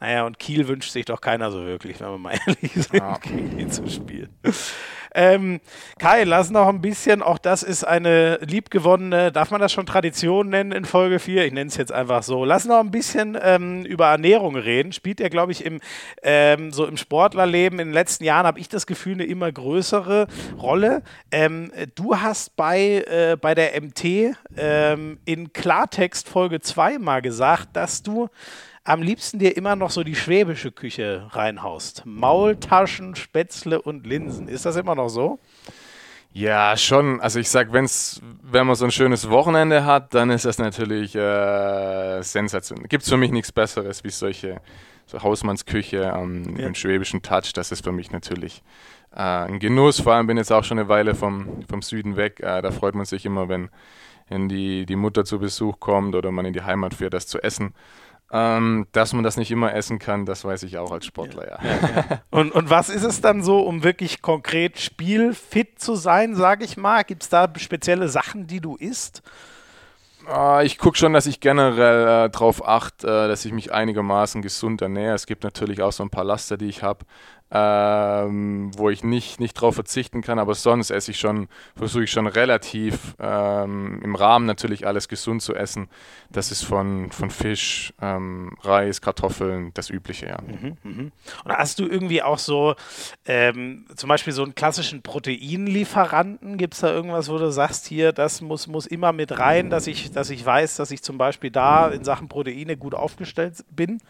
[0.00, 3.18] Naja, und Kiel wünscht sich doch keiner so wirklich, wenn wir mal ehrlich sind, ja.
[3.18, 4.30] gegen ihn zu spielen.
[5.14, 5.60] Ähm,
[5.98, 10.48] Kai, lass noch ein bisschen, auch das ist eine liebgewonnene, darf man das schon Tradition
[10.48, 11.46] nennen in Folge 4?
[11.46, 12.44] Ich nenne es jetzt einfach so.
[12.44, 14.92] Lass noch ein bisschen ähm, über Ernährung reden.
[14.92, 15.80] Spielt ja, glaube ich, im,
[16.22, 20.26] ähm, so im Sportlerleben in den letzten Jahren, habe ich das Gefühl, eine immer größere
[20.58, 21.02] Rolle.
[21.30, 27.68] Ähm, du hast bei, äh, bei der MT ähm, in Klartext Folge 2 mal gesagt,
[27.74, 28.28] dass du
[28.84, 32.02] am liebsten dir immer noch so die schwäbische Küche reinhaust.
[32.04, 34.46] Maultaschen, Spätzle und Linsen.
[34.46, 35.38] Ist das immer noch so?
[36.32, 37.20] Ja, schon.
[37.20, 41.14] Also ich sag, wenn's, wenn man so ein schönes Wochenende hat, dann ist das natürlich
[41.14, 42.88] äh, sensationell.
[42.88, 44.60] Gibt es für mich nichts Besseres wie solche
[45.06, 46.66] so Hausmannsküche ähm, ja.
[46.66, 47.52] im schwäbischen Touch.
[47.54, 48.62] Das ist für mich natürlich
[49.14, 50.00] äh, ein Genuss.
[50.00, 52.40] Vor allem bin ich jetzt auch schon eine Weile vom, vom Süden weg.
[52.40, 53.70] Äh, da freut man sich immer, wenn,
[54.28, 57.42] wenn die, die Mutter zu Besuch kommt oder man in die Heimat fährt, das zu
[57.42, 57.74] essen.
[58.32, 61.58] Ähm, dass man das nicht immer essen kann, das weiß ich auch als Sportler, ja.
[61.62, 61.88] ja.
[62.10, 62.22] ja.
[62.30, 66.76] Und, und was ist es dann so, um wirklich konkret spielfit zu sein, sage ich
[66.76, 67.04] mal?
[67.04, 69.22] Gibt es da spezielle Sachen, die du isst?
[70.28, 74.42] Äh, ich gucke schon, dass ich generell äh, darauf achte, äh, dass ich mich einigermaßen
[74.42, 75.14] gesund ernähre.
[75.14, 77.04] Es gibt natürlich auch so ein paar Laster, die ich habe
[77.50, 82.10] ähm, wo ich nicht, nicht drauf verzichten kann, aber sonst esse ich schon, versuche ich
[82.10, 85.88] schon relativ ähm, im Rahmen natürlich alles gesund zu essen.
[86.30, 90.38] Das ist von, von Fisch, ähm, Reis, Kartoffeln, das Übliche, ja.
[90.40, 91.10] Mhm, mh.
[91.44, 92.74] Und hast du irgendwie auch so
[93.26, 96.56] ähm, zum Beispiel so einen klassischen Proteinlieferanten?
[96.56, 99.86] Gibt es da irgendwas, wo du sagst, hier, das muss, muss immer mit rein, dass
[99.86, 104.00] ich, dass ich weiß, dass ich zum Beispiel da in Sachen Proteine gut aufgestellt bin?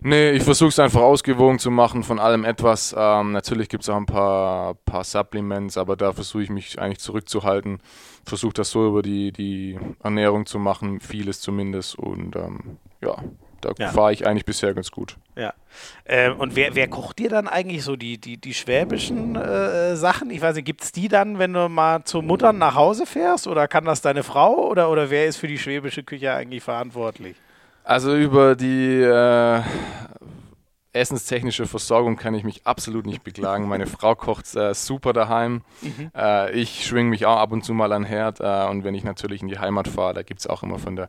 [0.00, 2.94] Nee, ich versuche es einfach ausgewogen zu machen, von allem etwas.
[2.96, 7.00] Ähm, natürlich gibt es auch ein paar, paar Supplements, aber da versuche ich mich eigentlich
[7.00, 7.80] zurückzuhalten.
[8.24, 11.98] Versuche das so über die, die Ernährung zu machen, vieles zumindest.
[11.98, 13.16] Und ähm, ja,
[13.60, 13.88] da ja.
[13.88, 15.16] fahre ich eigentlich bisher ganz gut.
[15.34, 15.52] Ja.
[16.06, 20.30] Ähm, und wer, wer kocht dir dann eigentlich so die, die, die schwäbischen äh, Sachen?
[20.30, 23.48] Ich weiß nicht, gibt es die dann, wenn du mal zur Mutter nach Hause fährst?
[23.48, 24.68] Oder kann das deine Frau?
[24.68, 27.36] Oder, oder wer ist für die schwäbische Küche eigentlich verantwortlich?
[27.88, 29.62] Also über die äh,
[30.92, 33.66] essenstechnische Versorgung kann ich mich absolut nicht beklagen.
[33.66, 35.62] Meine Frau kocht äh, super daheim.
[35.80, 36.10] Mhm.
[36.14, 38.40] Äh, ich schwinge mich auch ab und zu mal an Herd.
[38.40, 40.96] Äh, und wenn ich natürlich in die Heimat fahre, da gibt es auch immer von
[40.96, 41.08] der,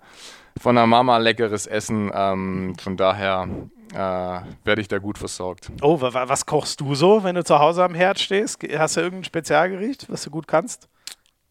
[0.57, 2.11] von der Mama leckeres Essen.
[2.13, 3.49] Ähm, von daher
[3.91, 3.97] äh,
[4.63, 5.69] werde ich da gut versorgt.
[5.81, 8.63] Oh, was kochst du so, wenn du zu Hause am Herd stehst?
[8.77, 10.87] Hast du irgendein Spezialgericht, was du gut kannst?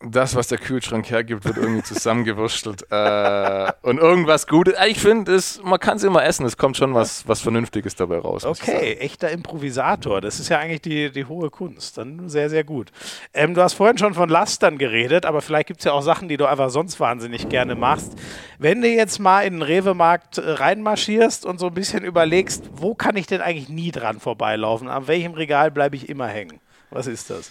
[0.01, 2.87] Das, was der Kühlschrank hergibt, wird irgendwie zusammengewurstelt.
[2.91, 4.75] äh, und irgendwas Gutes.
[4.87, 6.47] Ich finde, man kann es immer essen.
[6.47, 8.45] Es kommt schon was, was Vernünftiges dabei raus.
[8.45, 10.21] Okay, echter Improvisator.
[10.21, 11.99] Das ist ja eigentlich die, die hohe Kunst.
[11.99, 12.93] Dann sehr, sehr gut.
[13.35, 16.29] Ähm, du hast vorhin schon von Lastern geredet, aber vielleicht gibt es ja auch Sachen,
[16.29, 18.13] die du einfach sonst wahnsinnig gerne machst.
[18.59, 22.95] Wenn du jetzt mal in den Rewe-Markt äh, reinmarschierst und so ein bisschen überlegst, wo
[22.95, 24.89] kann ich denn eigentlich nie dran vorbeilaufen?
[24.89, 26.61] An welchem Regal bleibe ich immer hängen?
[26.91, 27.51] Was ist das?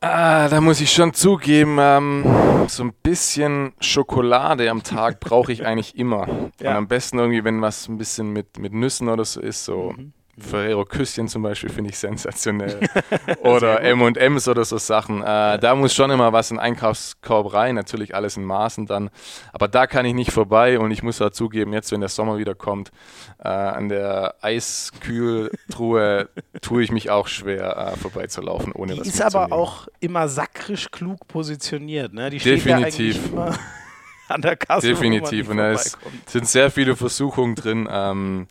[0.00, 2.24] Ah, da muss ich schon zugeben, ähm,
[2.68, 6.50] so ein bisschen Schokolade am Tag brauche ich eigentlich immer.
[6.60, 6.70] Ja.
[6.70, 9.94] Und am besten irgendwie, wenn was ein bisschen mit, mit Nüssen oder so ist, so
[9.96, 10.12] mhm.
[10.40, 12.80] Ferrero Küsschen zum Beispiel finde ich sensationell.
[13.42, 15.22] oder M&M's oder so Sachen.
[15.22, 19.10] Äh, da muss schon immer was in den Einkaufskorb rein, natürlich alles in Maßen dann.
[19.52, 22.38] Aber da kann ich nicht vorbei und ich muss da zugeben, jetzt wenn der Sommer
[22.38, 22.90] wieder kommt,
[23.38, 26.28] äh, an der Eiskühltruhe
[26.60, 30.90] tue ich mich auch schwer äh, vorbeizulaufen, ohne Die was ist aber auch immer sakrisch
[30.90, 32.30] klug positioniert, ne?
[32.30, 33.30] Die Definitiv.
[33.34, 33.54] Ja
[34.28, 34.88] an der Kasse.
[34.88, 35.48] Definitiv.
[35.48, 35.76] Und da
[36.26, 37.88] sind sehr viele Versuchungen drin.
[37.90, 38.46] Ähm,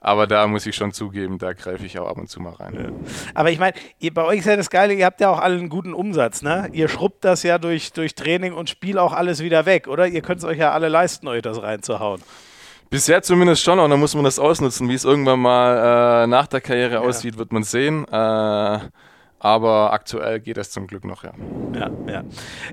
[0.00, 2.74] aber da muss ich schon zugeben, da greife ich auch ab und zu mal rein.
[2.74, 2.90] Ja.
[3.34, 3.74] Aber ich meine,
[4.12, 6.68] bei euch ist ja das Geile, ihr habt ja auch alle einen guten Umsatz, ne?
[6.72, 10.06] Ihr schrubbt das ja durch, durch Training und Spiel auch alles wieder weg, oder?
[10.06, 12.22] Ihr könnt es euch ja alle leisten, euch das reinzuhauen.
[12.90, 14.88] Bisher zumindest schon, und dann muss man das ausnutzen.
[14.88, 17.00] Wie es irgendwann mal äh, nach der Karriere ja.
[17.00, 18.06] aussieht, wird man sehen.
[18.10, 18.78] Äh,
[19.40, 21.32] aber aktuell geht es zum Glück noch, ja.
[21.74, 22.24] Ja, ja.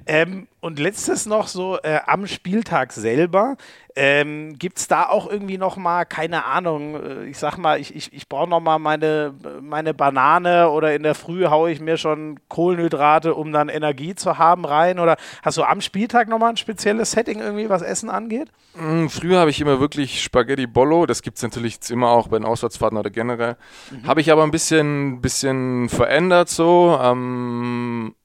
[0.08, 3.56] Ähm, und letztes noch so äh, am Spieltag selber.
[3.96, 7.96] Ähm, Gibt es da auch irgendwie noch mal, keine Ahnung, äh, ich sag mal, ich,
[7.96, 11.98] ich, ich brauche noch mal meine, meine Banane oder in der Früh haue ich mir
[11.98, 14.98] schon Kohlenhydrate, um dann Energie zu haben, rein?
[14.98, 18.52] Oder hast du am Spieltag noch mal ein spezielles Setting irgendwie, was Essen angeht?
[18.74, 22.40] Mm, früher habe ich immer wirklich Spaghetti Bollo, das gibt es natürlich immer auch bei
[22.40, 23.56] den Auswärtsfahrten oder generell.
[23.92, 24.08] Mhm.
[24.08, 27.00] Habe ich aber ein bisschen, bisschen verändert so.
[27.00, 28.16] Ähm,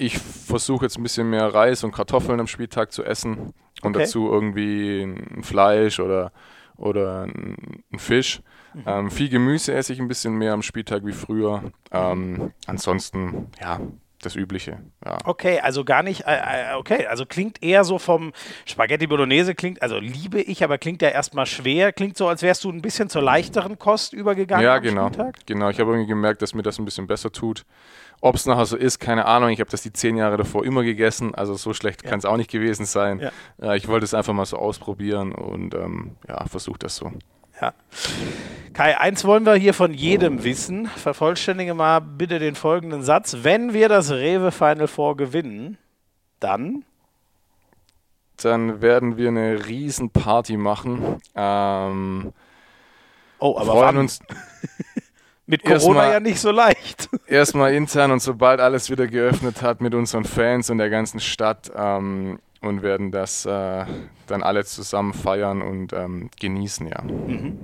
[0.00, 4.04] ich versuche jetzt ein bisschen mehr Reis und Kartoffeln am Spieltag zu essen und okay.
[4.04, 6.32] dazu irgendwie ein Fleisch oder,
[6.76, 8.40] oder ein Fisch.
[8.72, 8.82] Mhm.
[8.86, 11.70] Ähm, viel Gemüse esse ich ein bisschen mehr am Spieltag wie früher.
[11.90, 13.80] Ähm, ansonsten, ja,
[14.20, 14.78] das Übliche.
[15.04, 15.18] Ja.
[15.24, 18.32] Okay, also gar nicht, äh, äh, okay, also klingt eher so vom
[18.66, 22.64] Spaghetti Bolognese, klingt, also liebe ich, aber klingt ja erstmal schwer, klingt so, als wärst
[22.64, 24.64] du ein bisschen zur leichteren Kost übergegangen.
[24.64, 25.06] Ja, genau.
[25.08, 25.46] Spieltag.
[25.46, 27.64] Genau, ich habe irgendwie gemerkt, dass mir das ein bisschen besser tut.
[28.20, 29.48] Ob es nachher so ist, keine Ahnung.
[29.48, 32.10] Ich habe das die zehn Jahre davor immer gegessen, also so schlecht ja.
[32.10, 33.30] kann es auch nicht gewesen sein.
[33.58, 33.74] Ja.
[33.74, 37.12] Ich wollte es einfach mal so ausprobieren und ähm, ja, versuche das so.
[37.60, 37.74] Ja.
[38.72, 40.86] Kai, eins wollen wir hier von jedem wissen.
[40.86, 43.38] Vervollständige mal bitte den folgenden Satz.
[43.42, 45.76] Wenn wir das Rewe Final Four gewinnen,
[46.38, 46.84] dann?
[48.42, 51.20] Dann werden wir eine riesen Party machen.
[51.34, 52.32] Ähm,
[53.38, 54.20] oh, aber freuen uns
[55.46, 57.10] mit Corona mal, ja nicht so leicht.
[57.26, 61.70] Erstmal intern und sobald alles wieder geöffnet hat mit unseren Fans und der ganzen Stadt
[61.76, 63.84] ähm, und werden das äh,
[64.30, 67.02] dann alle zusammen feiern und ähm, genießen, ja.
[67.02, 67.58] Mhm.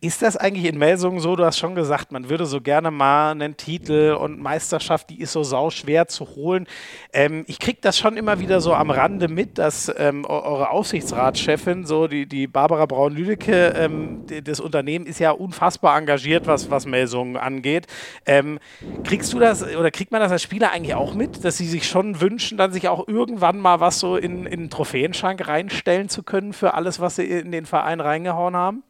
[0.00, 3.30] Ist das eigentlich in Melsungen so, du hast schon gesagt, man würde so gerne mal
[3.30, 6.66] einen Titel und Meisterschaft, die ist so sauschwer zu holen.
[7.12, 11.86] Ähm, ich kriege das schon immer wieder so am Rande mit, dass ähm, eure Aufsichtsratschefin,
[11.86, 17.36] so die, die Barbara Braun-Lüdecke, ähm, das Unternehmen ist ja unfassbar engagiert, was, was Melsungen
[17.36, 17.86] angeht.
[18.26, 18.58] Ähm,
[19.04, 21.86] kriegst du das oder kriegt man das als Spieler eigentlich auch mit, dass sie sich
[21.86, 26.01] schon wünschen, dann sich auch irgendwann mal was so in, in den Trophäenschrank reinstellen?
[26.02, 28.82] Zählen zu können für alles, was sie in den Verein reingehauen haben?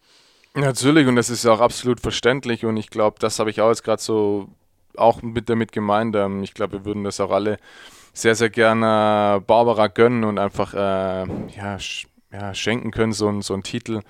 [0.55, 2.65] Natürlich, und das ist ja auch absolut verständlich.
[2.65, 4.49] Und ich glaube, das habe ich auch jetzt gerade so
[4.97, 6.15] auch mit damit gemeint.
[6.17, 7.59] Ähm, ich glaube, wir würden das auch alle
[8.13, 13.55] sehr, sehr gerne Barbara gönnen und einfach äh, ja, sch ja, schenken können, so, so
[13.55, 14.01] einen Titel.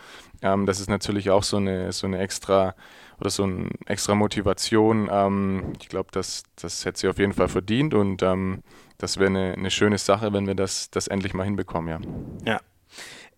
[0.42, 2.74] Ähm, das ist natürlich auch so eine, so eine extra
[3.20, 5.08] oder so eine extra Motivation.
[5.10, 8.62] Ähm, ich glaube, das, das hätte sie auf jeden Fall verdient und ähm,
[8.98, 12.52] das wäre eine, eine schöne Sache, wenn wir das, das endlich mal hinbekommen, ja.
[12.52, 12.60] Ja,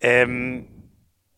[0.01, 0.67] ähm,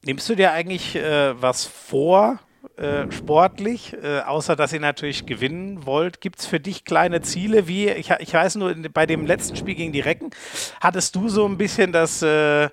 [0.04, 2.40] nimmst du dir eigentlich äh, was vor,
[2.78, 6.22] äh, sportlich, äh, außer dass ihr natürlich gewinnen wollt?
[6.22, 7.68] Gibt es für dich kleine Ziele?
[7.68, 10.32] Wie, ich, ich weiß nur, bei dem letzten Spiel gegen die Recken
[10.82, 12.70] hattest du so ein bisschen das, äh,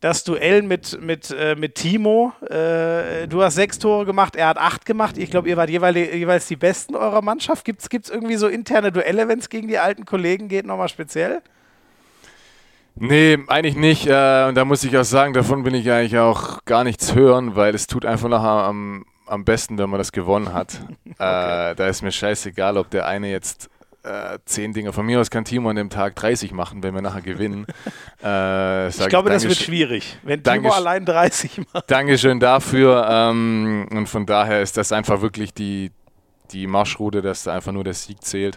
[0.00, 2.32] das Duell mit, mit, äh, mit Timo.
[2.42, 5.16] Äh, du hast sechs Tore gemacht, er hat acht gemacht.
[5.16, 7.64] Ich glaube, ihr wart jeweils, jeweils die Besten eurer Mannschaft.
[7.64, 11.42] Gibt es irgendwie so interne Duelle, wenn es gegen die alten Kollegen geht, nochmal speziell?
[12.98, 14.06] Nee, eigentlich nicht.
[14.06, 17.54] Äh, und da muss ich auch sagen, davon will ich eigentlich auch gar nichts hören,
[17.54, 20.80] weil es tut einfach nachher am, am besten, wenn man das gewonnen hat.
[21.04, 21.70] okay.
[21.70, 23.68] äh, da ist mir scheißegal, ob der eine jetzt
[24.02, 27.02] äh, zehn Dinge von mir aus kann Timo an dem Tag 30 machen, wenn wir
[27.02, 27.66] nachher gewinnen.
[28.24, 31.88] Äh, ich glaube, das wird schwierig, wenn Timo allein 30 macht.
[31.90, 33.06] Dankeschön dafür.
[33.08, 35.92] Ähm, und von daher ist das einfach wirklich die,
[36.50, 38.56] die Marschroute, dass da einfach nur der Sieg zählt.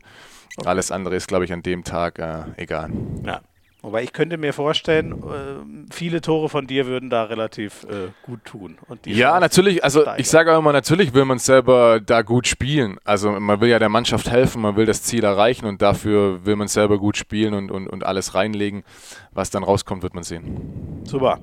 [0.58, 0.68] Okay.
[0.68, 2.90] Alles andere ist, glaube ich, an dem Tag äh, egal.
[3.26, 3.42] Ja.
[3.82, 8.44] Wobei ich könnte mir vorstellen, äh, viele Tore von dir würden da relativ äh, gut
[8.44, 8.78] tun.
[9.06, 9.84] ja, natürlich.
[9.86, 10.20] Also steigern.
[10.20, 12.98] ich sage auch immer, natürlich will man selber da gut spielen.
[13.06, 16.58] Also man will ja der Mannschaft helfen, man will das Ziel erreichen und dafür will
[16.58, 18.84] man selber gut spielen und, und, und alles reinlegen.
[19.32, 21.04] Was dann rauskommt, wird man sehen.
[21.06, 21.40] Super.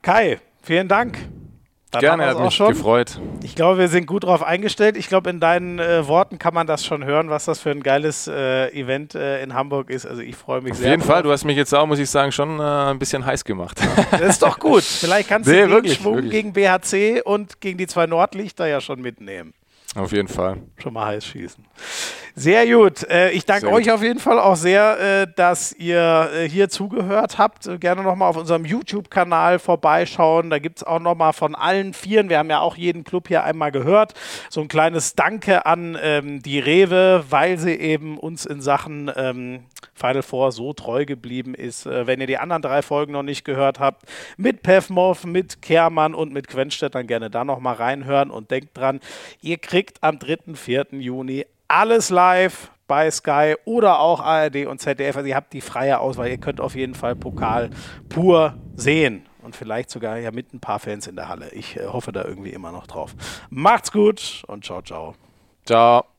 [0.00, 1.18] Kai, vielen Dank
[1.94, 2.68] Dann Gerne, hat mich schon.
[2.68, 3.20] gefreut.
[3.42, 4.96] Ich glaube, wir sind gut darauf eingestellt.
[4.96, 7.82] Ich glaube, in deinen äh, Worten kann man das schon hören, was das für ein
[7.82, 10.06] geiles äh, Event äh, in Hamburg ist.
[10.06, 10.88] Also ich freue mich Auf sehr.
[10.88, 11.10] Auf jeden drauf.
[11.10, 13.80] Fall, du hast mich jetzt auch, muss ich sagen, schon äh, ein bisschen heiß gemacht.
[14.10, 14.82] das ist doch gut.
[14.82, 16.32] Vielleicht kannst nee, du den wirklich, Schwung wirklich.
[16.32, 19.54] gegen BHC und gegen die zwei Nordlichter ja schon mitnehmen.
[19.94, 20.58] Auf jeden Fall.
[20.76, 21.64] Schon mal heiß schießen.
[22.36, 23.08] Sehr gut.
[23.08, 27.38] Äh, ich danke euch auf jeden Fall auch sehr, äh, dass ihr äh, hier zugehört
[27.38, 27.70] habt.
[27.78, 30.50] Gerne nochmal auf unserem YouTube-Kanal vorbeischauen.
[30.50, 33.44] Da gibt es auch nochmal von allen Vieren, wir haben ja auch jeden Club hier
[33.44, 34.14] einmal gehört,
[34.50, 39.60] so ein kleines Danke an ähm, die Rewe, weil sie eben uns in Sachen ähm,
[39.94, 41.86] Final Four so treu geblieben ist.
[41.86, 44.02] wenn ihr die anderen drei Folgen noch nicht gehört habt,
[44.36, 48.98] mit Pevmov, mit Kehrmann und mit Quenstedt, dann gerne da nochmal reinhören und denkt dran,
[49.40, 50.54] ihr kriegt am 3.
[50.54, 50.86] 4.
[50.92, 55.16] Juni alles live bei Sky oder auch ARD und ZDF.
[55.16, 56.28] Also ihr habt die freie Auswahl.
[56.28, 57.70] Ihr könnt auf jeden Fall Pokal
[58.08, 59.26] pur sehen.
[59.42, 61.50] Und vielleicht sogar ja mit ein paar Fans in der Halle.
[61.52, 63.14] Ich äh, hoffe da irgendwie immer noch drauf.
[63.50, 65.14] Macht's gut und ciao, ciao.
[65.66, 66.13] Ciao.